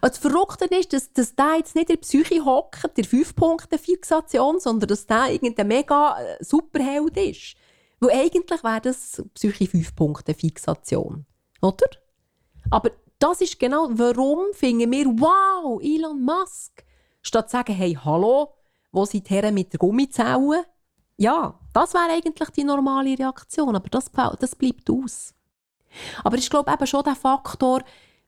Das 0.00 0.18
Verrückte 0.18 0.64
ist, 0.66 0.92
dass, 0.92 1.12
dass 1.12 1.34
der 1.34 1.56
jetzt 1.58 1.74
nicht 1.74 1.90
in 1.90 1.96
der 1.96 2.00
Psyche 2.00 2.44
hockt, 2.44 2.96
der 2.96 3.04
5-Punkte-Fixation, 3.04 4.60
sondern 4.60 4.88
dass 4.88 5.06
der 5.06 5.32
irgendein 5.32 5.68
mega 5.68 6.20
äh, 6.20 6.42
Superheld 6.44 7.16
ist. 7.16 7.56
Weil 8.00 8.10
eigentlich 8.10 8.64
wäre 8.64 8.80
das 8.80 9.22
Psyche 9.34 9.64
5-Punkte-Fixation. 9.64 11.26
Oder? 11.60 11.86
Aber 12.70 12.90
das 13.18 13.42
ist 13.42 13.58
genau, 13.58 13.88
warum 13.90 14.52
finden 14.54 14.90
wir, 14.90 15.06
wow, 15.06 15.80
Elon 15.82 16.22
Musk. 16.22 16.84
Statt 17.22 17.50
zu 17.50 17.58
sagen, 17.58 17.74
hey, 17.74 17.98
hallo, 18.02 18.54
wo 18.92 19.04
sind 19.04 19.28
die 19.28 19.34
Herren 19.34 19.54
mit 19.54 19.72
der 19.72 19.78
Gummizelle? 19.78 20.64
Ja, 21.18 21.58
das 21.74 21.92
wäre 21.92 22.10
eigentlich 22.10 22.48
die 22.50 22.64
normale 22.64 23.18
Reaktion, 23.18 23.76
aber 23.76 23.90
das, 23.90 24.10
das 24.38 24.54
bleibt 24.56 24.88
aus. 24.88 25.34
Aber 26.24 26.36
ich 26.38 26.48
glaube 26.48 26.72
eben 26.72 26.86
schon 26.86 27.04
der 27.04 27.14
Faktor, 27.14 27.82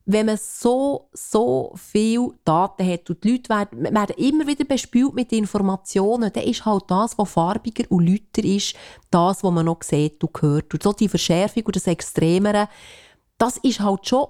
wenn 0.05 0.25
man 0.25 0.37
so, 0.37 1.09
so 1.13 1.73
viel 1.75 2.33
Daten 2.43 2.85
hat 2.85 3.09
und 3.09 3.23
die 3.23 3.31
Leute 3.31 3.49
werden, 3.49 3.83
werden 3.83 4.15
immer 4.17 4.45
wieder 4.45 4.65
bespült 4.65 5.13
mit 5.13 5.31
Informationen, 5.31 6.31
dann 6.33 6.43
ist 6.43 6.65
halt 6.65 6.83
das, 6.87 7.17
was 7.17 7.31
farbiger 7.31 7.89
und 7.89 8.05
lauter 8.05 8.43
ist, 8.43 8.75
das, 9.09 9.43
was 9.43 9.51
man 9.51 9.65
noch 9.65 9.81
sieht 9.81 10.21
und 10.23 10.41
hört. 10.41 10.73
Und 10.73 10.83
so 10.83 10.91
die 10.91 11.07
Verschärfung 11.07 11.63
und 11.63 11.75
das 11.75 11.87
Extremere, 11.87 12.67
das 13.37 13.57
ist 13.57 13.79
halt 13.79 14.07
schon, 14.07 14.27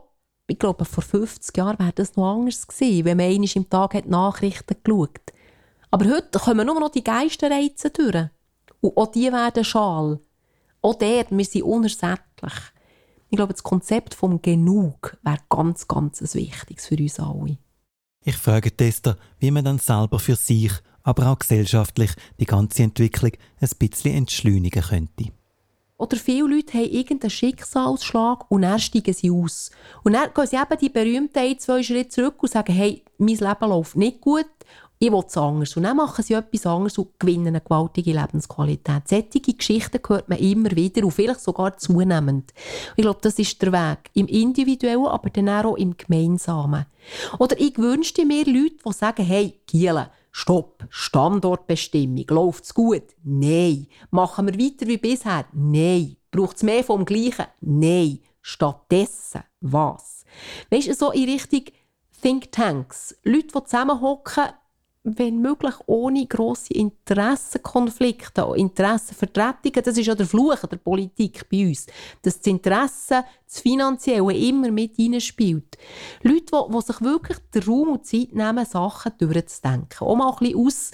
ich 0.47 0.59
glaube, 0.59 0.85
vor 0.85 1.03
50 1.03 1.57
Jahren 1.57 1.79
wäre 1.79 1.93
das 1.93 2.15
noch 2.15 2.35
anders 2.35 2.67
gewesen, 2.67 3.05
wenn 3.05 3.17
man 3.17 3.27
einmal 3.27 3.49
im 3.55 3.69
Tag 3.69 3.95
hat 3.95 4.05
Nachrichten 4.05 4.75
geschaut 4.83 5.33
Aber 5.89 6.05
heute 6.05 6.37
kommen 6.37 6.67
nur 6.67 6.79
noch 6.79 6.89
die 6.89 7.03
Geisterreize 7.03 7.89
durch. 7.89 8.27
Und 8.81 8.97
auch 8.97 9.11
die 9.11 9.31
werden 9.31 9.63
schal. 9.63 10.19
Auch 10.81 10.95
der, 10.95 11.25
wir 11.29 11.45
sind 11.45 11.63
unersättlich. 11.63 12.53
Ich 13.33 13.37
glaube, 13.37 13.53
das 13.53 13.63
Konzept 13.63 14.13
vom 14.13 14.43
Genug 14.43 15.17
wäre 15.23 15.39
ganz, 15.49 15.87
ganz 15.87 16.21
wichtiges 16.35 16.85
für 16.85 16.97
uns 16.97 17.19
alle. 17.19 17.57
Ich 18.23 18.37
frage 18.37 18.71
Tester, 18.71 19.17
wie 19.39 19.49
man 19.49 19.65
dann 19.65 19.79
selber 19.79 20.19
für 20.19 20.35
sich, 20.35 20.71
aber 21.01 21.31
auch 21.31 21.39
gesellschaftlich 21.39 22.11
die 22.39 22.45
ganze 22.45 22.83
Entwicklung 22.83 23.31
ein 23.59 23.69
bisschen 23.79 24.13
entschleunigen 24.13 24.83
könnte. 24.83 25.31
Oder 25.97 26.15
viele 26.15 26.47
Leute 26.47 26.77
haben 26.77 26.91
irgendeinen 26.91 27.31
Schicksalsschlag 27.31 28.51
und 28.51 28.61
dann 28.61 28.77
steigen 28.77 29.13
sie 29.15 29.31
aus. 29.31 29.71
Und 30.03 30.13
dann 30.13 30.31
gehen 30.31 30.45
sie 30.45 30.57
eben 30.57 30.79
die 30.79 30.89
berühmten 30.89 31.59
zwei 31.59 31.81
Schritte 31.81 32.09
zurück 32.09 32.35
und 32.43 32.51
sagen, 32.51 32.73
hey, 32.73 33.03
mein 33.17 33.37
Leben 33.37 33.69
läuft 33.69 33.95
nicht 33.95 34.21
gut 34.21 34.45
ich 35.03 35.11
will 35.11 35.23
es 35.27 35.37
anders. 35.37 35.75
Und 35.75 35.83
dann 35.83 35.97
machen 35.97 36.23
sie 36.23 36.33
etwas 36.33 36.65
anderes 36.65 36.97
und 36.97 37.19
gewinnen 37.19 37.47
eine 37.47 37.61
gewaltige 37.61 38.13
Lebensqualität. 38.13 39.09
Solche 39.09 39.53
Geschichten 39.53 39.99
hört 40.07 40.29
man 40.29 40.37
immer 40.37 40.71
wieder 40.71 41.03
und 41.03 41.11
vielleicht 41.11 41.41
sogar 41.41 41.77
zunehmend. 41.77 42.53
Ich 42.95 43.01
glaube, 43.01 43.19
das 43.21 43.37
ist 43.37 43.61
der 43.61 43.73
Weg. 43.73 44.09
Im 44.13 44.27
Individuellen, 44.27 45.07
aber 45.07 45.29
dann 45.29 45.49
auch 45.49 45.75
im 45.75 45.97
Gemeinsamen. 45.97 46.85
Oder 47.37 47.59
ich 47.59 47.77
wünschte 47.77 48.25
mir 48.25 48.45
Leute, 48.45 48.77
die 48.85 48.93
sagen, 48.93 49.25
hey, 49.25 49.59
Giele, 49.67 50.09
Stopp, 50.31 50.85
Standortbestimmung, 50.89 52.25
läuft's 52.29 52.73
gut? 52.73 53.03
Nein. 53.23 53.87
Machen 54.09 54.47
wir 54.47 54.53
weiter 54.57 54.87
wie 54.87 54.97
bisher? 54.97 55.45
Nein. 55.51 56.15
Braucht 56.31 56.55
es 56.55 56.63
mehr 56.63 56.83
vom 56.83 57.03
Gleichen? 57.03 57.47
Nein. 57.59 58.19
Stattdessen 58.41 59.43
was? 59.59 60.23
Weißt 60.71 60.87
du, 60.87 60.93
so 60.93 61.11
in 61.11 61.29
Richtung 61.29 61.65
Thinktanks. 62.21 63.17
Leute, 63.23 63.47
die 63.47 63.63
zusammenhocken, 63.65 64.45
wenn 65.03 65.41
möglich 65.41 65.75
ohne 65.85 66.25
grosse 66.25 66.73
Interessenkonflikte, 66.73 68.47
Interessenvertretungen. 68.55 69.83
Das 69.83 69.97
ist 69.97 70.05
ja 70.05 70.15
der 70.15 70.25
Fluch 70.25 70.55
der 70.55 70.77
Politik 70.77 71.49
bei 71.49 71.67
uns, 71.67 71.87
dass 72.21 72.39
das 72.39 72.47
Interesse, 72.47 73.25
das 73.45 73.59
Finanzielle 73.59 74.33
immer 74.33 74.71
mit 74.71 74.95
hineinspielt. 74.95 75.77
Leute, 76.21 76.45
die, 76.45 76.73
die 76.73 76.81
sich 76.81 77.01
wirklich 77.01 77.37
den 77.53 77.63
Raum 77.63 77.89
und 77.89 78.05
Zeit 78.05 78.33
nehmen, 78.33 78.65
Sachen 78.65 79.11
durchzudenken. 79.17 80.07
Auch 80.07 80.15
mal 80.15 80.31
ein 80.31 80.37
bisschen 80.39 80.65
aus, 80.65 80.91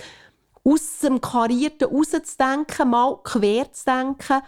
aus 0.64 1.00
dem 1.04 1.22
Karierten 1.22 1.90
rauszudenken, 1.90 2.90
mal 2.90 3.20
quer 3.24 3.72
zu 3.72 3.86
denken 3.86 4.42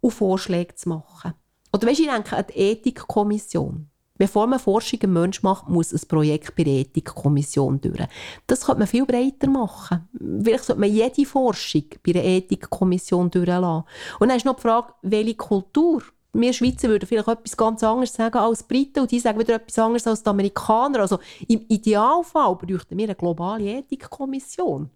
und 0.00 0.10
Vorschläge 0.10 0.74
zu 0.74 0.88
machen. 0.88 1.34
Oder 1.72 1.86
weißt, 1.86 2.00
ich 2.00 2.08
denke 2.08 2.36
an 2.36 2.44
die 2.48 2.58
Ethikkommission. 2.58 3.90
Bevor 4.16 4.46
man 4.46 4.60
Forschung 4.60 5.00
im 5.02 5.12
Mensch 5.12 5.42
macht, 5.42 5.68
muss 5.68 5.90
bei 6.06 6.36
der 6.62 6.66
Ethikkommission 6.66 7.80
durch. 7.80 8.06
Das 8.46 8.64
könnte 8.64 8.78
man 8.78 8.86
viel 8.86 9.04
breiter 9.06 9.48
machen. 9.48 10.08
Vielleicht 10.16 10.64
sollte 10.64 10.80
man 10.80 10.92
jede 10.92 11.26
Forschung 11.26 11.84
bei 12.06 12.12
der 12.12 12.24
Ethikkommission 12.24 13.28
durchlassen. 13.30 13.84
Und 14.20 14.28
dann 14.28 14.36
ist 14.36 14.46
noch 14.46 14.54
die 14.54 14.62
Frage, 14.62 14.94
welche 15.02 15.34
Kultur? 15.34 16.02
Wir 16.32 16.52
Schweizer 16.52 16.88
würden 16.88 17.06
vielleicht 17.06 17.28
etwas 17.28 17.56
ganz 17.56 17.82
anderes 17.82 18.12
sagen 18.12 18.38
als 18.38 18.62
Briten 18.62 19.00
und 19.00 19.10
die 19.10 19.20
sagen 19.20 19.38
wieder 19.38 19.54
etwas 19.54 19.78
anderes 19.78 20.06
als 20.06 20.22
die 20.22 20.30
Amerikaner. 20.30 21.00
Also 21.00 21.18
im 21.48 21.64
Idealfall 21.68 22.54
bräuchten 22.56 22.96
wir 22.96 23.04
eine 23.04 23.14
globale 23.16 23.78
Ethikkommission. 23.78 24.90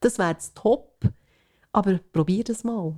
Das 0.00 0.18
wäre 0.18 0.36
Top. 0.54 0.98
Aber 1.72 1.98
probier 2.12 2.44
das 2.44 2.64
mal. 2.64 2.94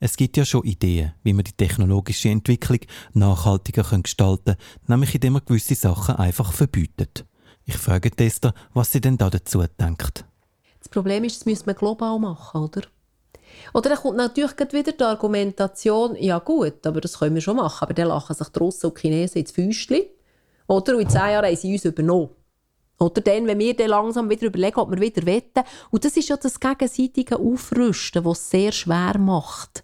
Es 0.00 0.16
gibt 0.16 0.36
ja 0.36 0.44
schon 0.44 0.64
Ideen, 0.64 1.12
wie 1.22 1.32
man 1.32 1.44
die 1.44 1.52
technologische 1.52 2.28
Entwicklung 2.28 2.80
nachhaltiger 3.12 3.84
gestalten 4.02 4.56
kann, 4.56 4.56
nämlich 4.86 5.14
indem 5.14 5.34
man 5.34 5.44
gewisse 5.44 5.74
Sachen 5.74 6.16
einfach 6.16 6.52
verbietet. 6.52 7.24
Ich 7.64 7.76
frage 7.76 8.10
Tester, 8.10 8.54
was 8.74 8.92
sie 8.92 9.00
denn 9.00 9.16
da 9.16 9.30
dazu 9.30 9.64
denkt. 9.80 10.24
Das 10.80 10.88
Problem 10.88 11.24
ist, 11.24 11.40
das 11.40 11.46
müssen 11.46 11.66
wir 11.66 11.74
global 11.74 12.18
machen, 12.18 12.60
oder? 12.60 12.82
Oder 13.72 13.90
dann 13.90 13.98
kommt 13.98 14.16
natürlich 14.16 14.52
wieder 14.72 14.92
die 14.92 15.04
Argumentation, 15.04 16.16
ja 16.16 16.38
gut, 16.40 16.86
aber 16.86 17.00
das 17.00 17.18
können 17.18 17.36
wir 17.36 17.42
schon 17.42 17.56
machen, 17.56 17.84
aber 17.84 17.94
dann 17.94 18.08
lachen 18.08 18.34
sich 18.34 18.48
die 18.48 18.58
Russen 18.58 18.86
und 18.86 18.98
die 18.98 19.00
Chinesen 19.00 19.40
ins 19.40 19.52
Füßchen. 19.52 20.02
Oder? 20.66 20.96
Und 20.96 21.02
in 21.02 21.08
zehn 21.08 21.20
Jahren 21.20 21.46
haben 21.46 21.56
sie 21.56 21.72
uns 21.72 21.84
übernommen. 21.84 22.30
Oder 22.98 23.20
dann, 23.20 23.46
wenn 23.46 23.58
wir 23.58 23.74
dann 23.74 23.88
langsam 23.88 24.30
wieder 24.30 24.46
überlegen, 24.46 24.78
ob 24.78 24.90
wir 24.90 25.00
wieder 25.00 25.26
wetten. 25.26 25.64
Und 25.90 26.04
das 26.04 26.16
ist 26.16 26.28
ja 26.28 26.36
das 26.36 26.60
gegenseitige 26.60 27.38
Aufrüsten, 27.38 28.22
das 28.22 28.40
es 28.40 28.50
sehr 28.50 28.72
schwer 28.72 29.18
macht. 29.18 29.82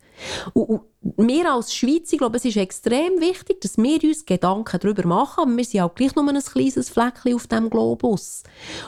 Und, 0.52 0.82
und 1.02 1.28
wir 1.28 1.52
als 1.52 1.74
Schweiz, 1.74 2.12
ich 2.12 2.18
glaube, 2.18 2.36
es 2.36 2.44
ist 2.44 2.56
extrem 2.56 3.20
wichtig, 3.20 3.60
dass 3.62 3.78
wir 3.78 4.04
uns 4.04 4.26
Gedanken 4.26 4.78
darüber 4.80 5.06
machen, 5.06 5.42
aber 5.42 5.56
wir 5.56 5.64
sind 5.64 5.80
auch 5.80 5.94
gleich 5.94 6.14
nur 6.14 6.28
ein 6.28 6.40
kleines 6.40 6.90
Fleckchen 6.90 7.34
auf 7.34 7.46
dem 7.46 7.70
Globus. 7.70 8.42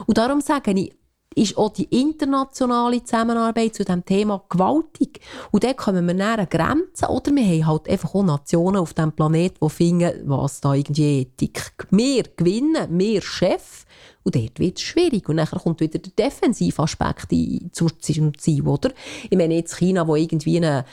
Und 0.06 0.18
darum 0.18 0.40
sage 0.40 0.72
ich, 0.72 0.94
ist 1.34 1.56
auch 1.56 1.72
die 1.72 1.84
internationale 1.84 3.02
Zusammenarbeit 3.02 3.74
zu 3.74 3.84
diesem 3.84 4.04
Thema 4.04 4.44
gewaltig. 4.48 5.20
Und 5.50 5.64
dann 5.64 5.76
kommen 5.76 6.06
wir 6.06 6.14
näher 6.14 6.46
Grenzen, 6.46 7.06
oder 7.06 7.34
wir 7.34 7.44
haben 7.44 7.66
halt 7.66 7.88
einfach 7.88 8.14
auch 8.14 8.22
Nationen 8.22 8.76
auf 8.76 8.94
diesem 8.94 9.12
Planeten, 9.12 9.58
die 9.62 9.70
finden, 9.70 10.22
was 10.26 10.60
da 10.60 10.74
irgendwie 10.74 11.22
Ethik. 11.22 11.72
Wir 11.90 12.24
gewinnen, 12.36 12.98
wir 12.98 13.22
Chef, 13.22 13.86
und 14.24 14.34
dort 14.34 14.58
wird 14.58 14.78
es 14.78 14.82
schwierig. 14.82 15.28
Und 15.28 15.38
dann 15.38 15.46
kommt 15.46 15.80
wieder 15.80 15.98
der 15.98 16.12
Defensivaspekt 16.12 17.28
zum, 17.72 17.90
Ziel, 18.38 18.66
oder? 18.66 18.92
Ich 19.28 19.36
meine 19.36 19.54
jetzt 19.54 19.76
China, 19.76 20.06
wo 20.06 20.16
irgendwie 20.16 20.58
eine, 20.58 20.84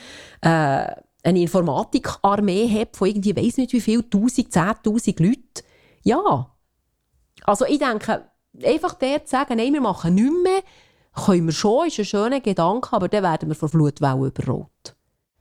äh, 0.41 0.95
eine 1.23 1.41
Informatikarmee 1.41 2.69
hat 2.69 2.95
von 2.95 3.07
irgendwie, 3.07 3.35
weiss 3.35 3.57
nicht 3.57 3.73
wie 3.73 3.81
viel, 3.81 4.03
tausend, 4.03 4.51
zehntausend 4.51 5.19
Leuten. 5.19 5.63
Ja. 6.03 6.51
Also 7.43 7.65
ich 7.65 7.79
denke, 7.79 8.29
einfach 8.63 8.93
der 8.95 9.25
zu 9.25 9.31
sagen, 9.31 9.57
nein, 9.57 9.73
wir 9.73 9.81
machen 9.81 10.15
nichts 10.15 10.43
mehr, 10.43 10.63
können 11.25 11.45
wir 11.47 11.53
schon, 11.53 11.87
ist 11.87 11.99
ein 11.99 12.05
schöner 12.05 12.39
Gedanke, 12.39 12.93
aber 12.93 13.07
dann 13.07 13.23
werden 13.23 13.49
wir 13.49 13.55
von 13.55 13.69
Flutwellen 13.69 14.25
überrollt. 14.25 14.95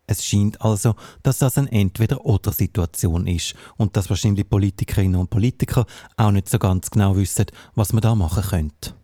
Es 0.09 0.25
scheint 0.25 0.61
also, 0.63 0.95
dass 1.23 1.39
das 1.39 1.59
eine 1.59 1.71
Entweder-oder-Situation 1.71 3.27
ist 3.27 3.55
und 3.77 3.95
dass 3.97 4.09
wahrscheinlich 4.09 4.49
Politikerinnen 4.49 5.21
und 5.21 5.31
Politiker 5.31 5.85
auch 6.17 6.31
nicht 6.31 6.49
so 6.49 6.59
ganz 6.59 6.91
genau 6.91 7.15
wissen, 7.15 7.47
was 7.75 7.93
man 7.93 8.01
da 8.01 8.15
machen 8.15 8.43
könnte. 8.43 8.95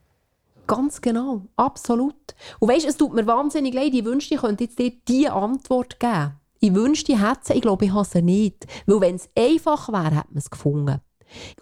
Ganz 0.67 1.03
genau, 1.03 1.43
absolut. 1.57 2.35
Und 2.59 2.71
weißt, 2.71 2.87
es 2.87 2.97
tut 2.97 3.13
mir 3.13 3.27
wahnsinnig 3.27 3.75
leid, 3.75 3.93
ich 3.93 4.05
wünschte, 4.05 4.35
ich 4.35 4.41
könnte 4.41 4.65
jetzt 4.65 4.79
dir 4.79 4.93
diese 5.07 5.35
Antwort 5.35 6.01
geben. 6.01 6.41
Ich 6.61 6.73
wünschte, 6.73 7.13
ich 7.13 7.21
hätte 7.21 7.41
sie. 7.43 7.53
Ich 7.53 7.61
glaube, 7.61 7.85
ich 7.85 7.93
habe 7.93 8.07
sie 8.07 8.23
nicht. 8.23 8.67
Weil 8.87 9.03
wenn 9.03 9.17
es 9.17 9.29
einfach 9.37 9.91
wäre, 9.91 10.17
hätte 10.17 10.29
man 10.31 10.39
es 10.39 10.49
gefunden. 10.49 11.01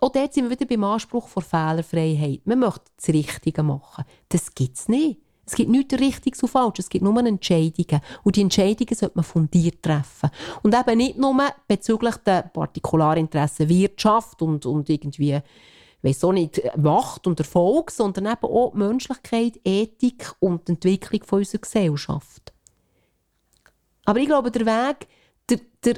Auch 0.01 0.13
dort 0.13 0.33
sind 0.33 0.45
wir 0.45 0.51
wieder 0.51 0.67
beim 0.67 0.85
Anspruch 0.85 1.27
vor 1.27 1.43
Fehlerfreiheit. 1.43 2.47
Man 2.47 2.61
möchte 2.61 2.85
das 2.97 3.09
Richtige 3.09 3.65
machen. 3.65 4.05
Das 4.29 4.55
gibt 4.55 4.79
es 4.79 4.89
nicht. 4.89 5.21
Es 5.53 5.57
gibt 5.57 5.69
nichts 5.69 5.93
Richtiges 6.01 6.43
und 6.43 6.49
Falsches, 6.49 6.87
es 6.87 6.89
gibt 6.89 7.05
nur 7.05 7.15
Entscheidungen. 7.27 8.01
Und 8.25 8.37
die 8.37 8.41
Entscheidungen 8.41 8.95
sollte 8.95 9.17
man 9.17 9.25
fundiert 9.25 9.83
treffen. 9.83 10.31
Und 10.63 10.75
eben 10.75 10.97
nicht 10.97 11.19
nur 11.19 11.37
bezüglich 11.69 12.17
der 12.25 12.45
Partikularinteressen 12.45 13.69
Wirtschaft 13.69 14.41
und, 14.41 14.65
und 14.65 14.89
irgendwie, 14.89 15.39
weiss 16.01 16.25
auch 16.25 16.33
nicht, 16.33 16.63
Macht 16.79 17.27
und 17.27 17.39
Erfolg, 17.39 17.91
sondern 17.91 18.33
eben 18.33 18.45
auch 18.45 18.73
Menschlichkeit, 18.73 19.61
Ethik 19.63 20.33
und 20.41 20.69
die 20.69 20.73
Entwicklung 20.73 21.23
von 21.23 21.41
unserer 21.41 21.61
Gesellschaft. 21.61 22.55
Aber 24.07 24.21
ich 24.21 24.27
glaube, 24.29 24.51
der 24.51 24.65
Weg, 24.65 25.07
der, 25.51 25.61
der 25.85 25.97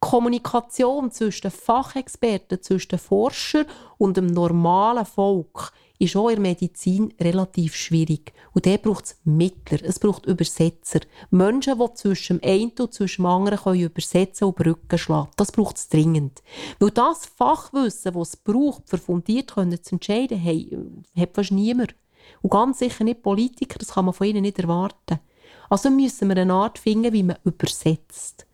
Kommunikation 0.00 1.10
zwischen 1.10 1.42
den 1.42 1.50
Fachexperten, 1.50 2.62
zwischen 2.62 2.88
den 2.88 2.98
Forschern 2.98 3.66
und 3.98 4.16
dem 4.16 4.28
normalen 4.28 5.04
Volk 5.04 5.70
ist 5.98 6.16
auch 6.16 6.28
in 6.28 6.36
der 6.36 6.42
Medizin 6.42 7.14
relativ 7.20 7.74
schwierig. 7.74 8.32
Und 8.52 8.66
da 8.66 8.76
braucht 8.76 9.06
es 9.06 9.16
Mittler, 9.24 9.82
es 9.82 9.98
braucht 9.98 10.26
Übersetzer. 10.26 11.00
Menschen, 11.30 11.78
die 11.78 11.94
zwischen 11.94 12.40
dem 12.40 12.48
einen 12.48 12.72
und 12.78 12.92
zwischen 12.92 13.22
dem 13.22 13.26
anderen 13.26 13.58
können 13.58 13.80
übersetzen 13.80 14.48
und 14.48 14.56
Brücken 14.56 14.98
schlagen. 14.98 15.30
Das 15.36 15.52
braucht 15.52 15.76
es 15.76 15.88
dringend. 15.88 16.42
Weil 16.78 16.90
das 16.90 17.26
Fachwissen, 17.26 18.14
das 18.14 18.28
es 18.28 18.36
braucht, 18.36 18.88
für 18.88 18.98
fundiert 18.98 19.50
zu 19.50 19.94
entscheiden, 19.94 20.38
hey, 20.38 20.76
hat 21.16 21.34
fast 21.34 21.52
niemand. 21.52 21.94
Und 22.42 22.50
ganz 22.50 22.78
sicher 22.78 23.04
nicht 23.04 23.22
Politiker, 23.22 23.78
das 23.78 23.94
kann 23.94 24.04
man 24.04 24.14
von 24.14 24.26
ihnen 24.26 24.42
nicht 24.42 24.58
erwarten. 24.58 25.20
Also 25.68 25.90
müssen 25.90 26.28
wir 26.28 26.36
eine 26.36 26.52
Art 26.52 26.78
finden, 26.78 27.12
wie 27.12 27.22
man 27.22 27.38
übersetzt. 27.44 28.46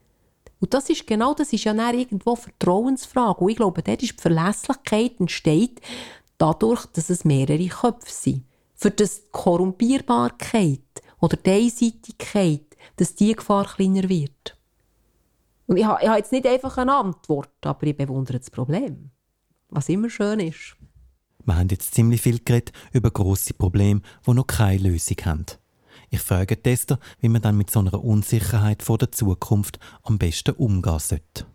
Und 0.60 0.72
das 0.74 0.88
ist 0.88 1.06
genau, 1.08 1.34
das 1.34 1.52
ist 1.52 1.64
ja 1.64 1.74
dann 1.74 1.98
irgendwo 1.98 2.34
eine 2.34 2.40
Vertrauensfrage. 2.40 3.40
Und 3.40 3.50
ich 3.50 3.56
glaube, 3.56 3.82
dort 3.82 4.02
ist 4.02 4.12
die 4.16 4.22
Verlässlichkeit 4.22 5.18
entsteht 5.18 5.80
dadurch, 6.42 6.86
dass 6.86 7.08
es 7.08 7.24
mehrere 7.24 7.68
Köpfe 7.68 8.12
sind. 8.12 8.44
Für 8.74 8.90
das 8.90 9.22
die 9.22 9.28
Korrumpierbarkeit 9.30 10.80
oder 11.20 11.36
die 11.36 11.50
Einseitigkeit, 11.50 12.76
dass 12.96 13.14
die 13.14 13.34
Gefahr 13.34 13.64
kleiner 13.64 14.08
wird. 14.08 14.58
Und 15.68 15.76
ich 15.76 15.84
habe, 15.84 16.02
ich 16.02 16.08
habe 16.08 16.18
jetzt 16.18 16.32
nicht 16.32 16.46
einfach 16.46 16.76
eine 16.78 16.96
Antwort, 16.96 17.50
aber 17.64 17.86
ich 17.86 17.96
bewundere 17.96 18.40
das 18.40 18.50
Problem. 18.50 19.10
Was 19.68 19.88
immer 19.88 20.10
schön 20.10 20.40
ist. 20.40 20.76
Wir 21.44 21.56
haben 21.56 21.68
jetzt 21.68 21.94
ziemlich 21.94 22.20
viel 22.20 22.40
geredet 22.40 22.72
über 22.92 23.12
grosse 23.12 23.54
Probleme, 23.54 24.02
die 24.26 24.34
noch 24.34 24.46
keine 24.46 24.90
Lösung 24.90 25.16
haben. 25.24 25.46
Ich 26.10 26.20
frage 26.20 26.60
Tester, 26.60 26.98
wie 27.20 27.28
man 27.28 27.40
dann 27.40 27.56
mit 27.56 27.70
so 27.70 27.78
einer 27.78 28.02
Unsicherheit 28.02 28.82
vor 28.82 28.98
der 28.98 29.12
Zukunft 29.12 29.78
am 30.02 30.18
besten 30.18 30.56
umgehen 30.56 30.98
sollte. 30.98 31.46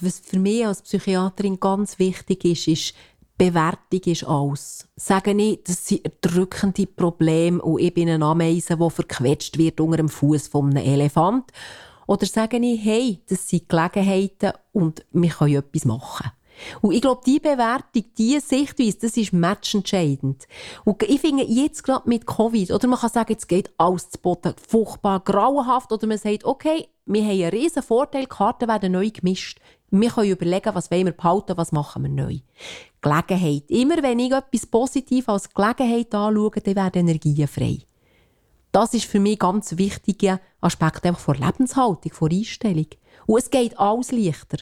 Was 0.00 0.20
für 0.20 0.38
mich 0.38 0.64
als 0.64 0.82
Psychiaterin 0.82 1.58
ganz 1.58 1.98
wichtig 1.98 2.44
ist, 2.44 2.68
ist, 2.68 2.94
Bewertung 3.40 4.00
ist 4.04 4.24
alles. 4.24 4.86
Sage 4.96 5.32
ich, 5.32 5.64
das 5.64 5.86
sind 5.86 6.04
erdrückende 6.04 6.86
Probleme 6.86 7.62
und 7.62 7.80
ich 7.80 7.94
bin 7.94 8.10
eine 8.10 8.22
Ameise, 8.22 8.76
die 8.76 8.90
verquetscht 8.90 9.56
wird 9.56 9.80
unter 9.80 9.96
dem 9.96 10.10
Fuß 10.10 10.48
von 10.48 10.68
einem 10.68 10.84
Elefant. 10.84 11.50
Oder 12.06 12.26
sage 12.26 12.58
ich, 12.58 12.84
hey, 12.84 13.22
das 13.26 13.48
sind 13.48 13.66
Gelegenheiten 13.66 14.52
und 14.72 15.06
wir 15.12 15.30
können 15.30 15.54
etwas 15.54 15.86
machen. 15.86 16.32
Und 16.82 16.92
ich 16.92 17.00
glaube, 17.00 17.22
diese 17.24 17.40
Bewertung, 17.40 18.04
diese 18.18 18.46
Sichtweise, 18.46 18.98
das 19.00 19.16
ist 19.16 19.32
matchentscheidend. 19.32 20.46
Und 20.84 21.02
ich 21.02 21.22
finde 21.22 21.44
jetzt 21.44 21.82
gerade 21.82 22.06
mit 22.06 22.26
Covid, 22.26 22.72
oder 22.72 22.88
man 22.88 22.98
kann 22.98 23.08
sagen, 23.08 23.32
jetzt 23.32 23.48
geht 23.48 23.70
alles 23.78 24.10
zu 24.10 24.18
Boden, 24.18 24.52
furchtbar 24.68 25.20
grauenhaft, 25.20 25.92
oder 25.92 26.06
man 26.06 26.18
sagt, 26.18 26.44
okay, 26.44 26.88
wir 27.06 27.22
haben 27.22 27.30
einen 27.30 27.50
riesen 27.50 27.82
Vorteil, 27.82 28.22
die 28.22 28.28
Karten 28.28 28.68
werden 28.68 28.92
neu 28.92 29.08
gemischt. 29.10 29.60
Wir 29.90 30.10
können 30.10 30.30
überlegen, 30.30 30.74
was 30.74 30.90
wollen 30.90 31.06
wir 31.06 31.12
behalten, 31.12 31.56
was 31.56 31.72
machen 31.72 32.02
wir 32.02 32.10
neu. 32.10 32.38
Gelegenheit. 33.00 33.64
Immer 33.68 34.02
wenn 34.02 34.20
ich 34.20 34.32
etwas 34.32 34.66
Positives 34.66 35.28
als 35.28 35.52
Gelegenheit 35.52 36.14
anschaue, 36.14 36.60
dann 36.62 36.76
werden 36.76 37.08
Energien 37.08 37.48
frei. 37.48 37.78
Das 38.72 38.94
ist 38.94 39.06
für 39.06 39.18
mich 39.18 39.34
ein 39.34 39.38
ganz 39.38 39.76
wichtiger 39.76 40.40
Aspekt 40.60 41.04
einfach 41.04 41.20
von 41.20 41.36
Lebenshaltung, 41.36 42.12
von 42.12 42.30
Einstellung. 42.30 42.86
Und 43.26 43.38
es 43.38 43.50
geht 43.50 43.78
alles 43.78 44.12
leichter. 44.12 44.58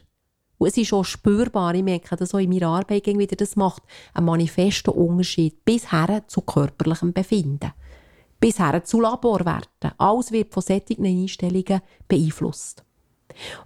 Und 0.57 0.69
es 0.69 0.77
ist 0.79 0.93
auch 0.93 1.05
spürbar, 1.05 1.75
ich 1.75 1.85
merke 1.85 2.17
das 2.17 2.35
auch 2.35 2.39
in 2.39 2.51
meiner 2.51 2.69
Arbeit 2.69 3.07
wieder, 3.07 3.37
das 3.37 3.55
macht 3.55 3.83
einen 4.15 4.27
manifesten 4.27 4.91
Unterschied 4.91 5.65
bis 5.65 5.93
her 5.93 6.25
zu 6.27 6.41
körperlichem 6.41 7.13
Befinden. 7.13 7.73
Bis 8.41 8.59
her 8.59 8.83
zu 8.83 9.01
Laborwerten. 9.01 9.93
Alles 9.99 10.33
wird 10.33 10.53
von 10.53 10.63
solchen 10.63 11.05
Einstellungen 11.05 11.81
beeinflusst. 12.09 12.85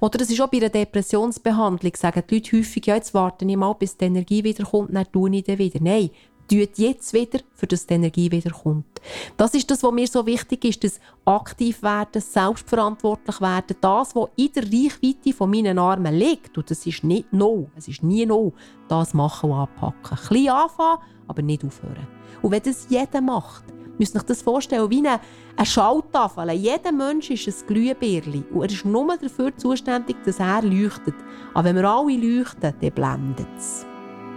Oder 0.00 0.20
es 0.20 0.30
ist 0.30 0.40
auch 0.40 0.48
bei 0.48 0.58
einer 0.58 0.68
Depressionsbehandlung, 0.68 1.92
sagen 1.96 2.22
die 2.28 2.34
Leute 2.36 2.58
häufig, 2.58 2.86
ja, 2.86 2.96
jetzt 2.96 3.14
warte 3.14 3.44
ich 3.44 3.56
mal, 3.56 3.72
bis 3.74 3.96
die 3.96 4.06
Energie 4.06 4.44
wiederkommt, 4.44 4.94
dann 4.94 5.10
tue 5.10 5.34
ich 5.34 5.44
dann 5.44 5.58
wieder. 5.58 5.78
Nein, 5.80 6.10
tut 6.48 6.78
jetzt 6.78 7.12
wieder, 7.12 7.40
für 7.54 7.66
dass 7.66 7.86
die 7.86 7.94
Energie 7.94 8.30
wiederkommt. 8.30 9.00
Das 9.36 9.54
ist 9.54 9.70
das, 9.70 9.82
was 9.82 9.92
mir 9.92 10.06
so 10.06 10.26
wichtig 10.26 10.64
ist, 10.64 10.84
das 10.84 11.00
aktiv 11.24 11.82
werden, 11.82 12.20
selbstverantwortlich 12.20 13.40
werden, 13.40 13.76
das, 13.80 14.14
was 14.14 14.28
in 14.36 14.52
der 14.52 14.64
Reichweite 14.64 15.32
von 15.32 15.50
meinen 15.50 15.78
Armen 15.78 16.14
liegt. 16.14 16.56
Und 16.58 16.70
das 16.70 16.86
ist 16.86 17.04
nicht 17.04 17.32
no, 17.32 17.68
es 17.76 17.88
ist 17.88 18.02
nie 18.02 18.26
no, 18.26 18.52
das 18.88 19.14
machen 19.14 19.50
und 19.50 19.56
anpacken. 19.56 20.18
Ein 20.18 20.28
bisschen 20.28 20.48
anfangen, 20.48 20.98
aber 21.26 21.42
nicht 21.42 21.64
aufhören. 21.64 22.06
Und 22.42 22.50
wenn 22.50 22.62
das 22.62 22.86
jeder 22.88 23.20
macht, 23.20 23.64
müsst 23.98 24.16
euch 24.16 24.22
das 24.22 24.42
vorstellen, 24.42 24.90
wie 24.90 24.98
eine, 24.98 25.20
eine 25.56 25.66
Schalltafel. 25.66 26.50
Jeder 26.52 26.92
Mensch 26.92 27.30
ist 27.30 27.46
ein 27.46 27.66
Glühbirli 27.66 28.44
und 28.52 28.62
er 28.62 28.70
ist 28.70 28.84
nur 28.84 29.16
dafür 29.16 29.56
zuständig, 29.56 30.16
dass 30.24 30.40
er 30.40 30.62
leuchtet. 30.62 31.14
Aber 31.54 31.64
wenn 31.64 31.76
wir 31.76 31.88
alle 31.88 32.16
leuchten, 32.16 32.74
dann 32.80 32.92
blendet 32.92 33.48
es. 33.56 33.86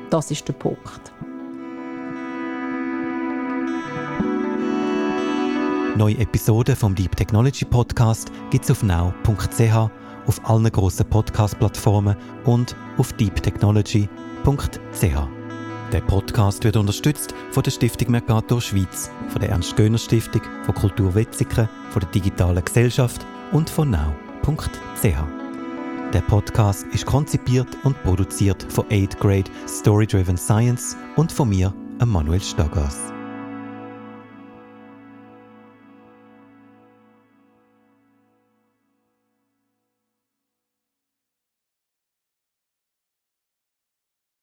Das 0.10 0.32
ist 0.32 0.48
der 0.48 0.54
Punkt. 0.54 1.14
Neue 5.96 6.18
Episoden 6.18 6.76
vom 6.76 6.94
Deep 6.94 7.16
Technology 7.16 7.64
Podcast 7.64 8.30
gibt 8.50 8.66
es 8.66 8.72
auf 8.72 8.84
now.ch, 8.84 9.90
auf 10.28 10.42
allen 10.44 10.70
grossen 10.70 11.10
Podcast-Plattformen 11.10 12.18
und 12.44 12.76
auf 12.98 13.14
deeptechnology.ch. 13.14 15.35
Der 15.96 16.02
Podcast 16.02 16.62
wird 16.66 16.76
unterstützt 16.76 17.34
von 17.52 17.64
der 17.64 17.72
Stiftung 17.72 18.12
Mercator 18.12 18.62
Schweiz, 18.62 19.10
von 19.30 19.40
der 19.40 19.52
Ernst-Göhner-Stiftung, 19.52 20.42
von 20.66 20.76
Kultur 20.76 21.16
Wetzikon, 21.16 21.70
von 21.90 22.02
der 22.02 22.10
Digitalen 22.10 22.66
Gesellschaft 22.66 23.26
und 23.54 23.70
von 23.70 23.92
now.ch. 23.92 25.06
Der 26.14 26.22
Podcast 26.28 26.86
ist 26.92 27.06
konzipiert 27.06 27.70
und 27.86 27.96
produziert 28.04 28.62
von 28.74 28.84
8 28.92 29.18
Grade 29.22 29.50
Story 29.70 30.06
Driven 30.06 30.36
Science 30.36 30.98
und 31.16 31.32
von 31.32 31.48
mir, 31.48 31.74
Manuel 32.06 32.42
Stagas. 32.42 33.15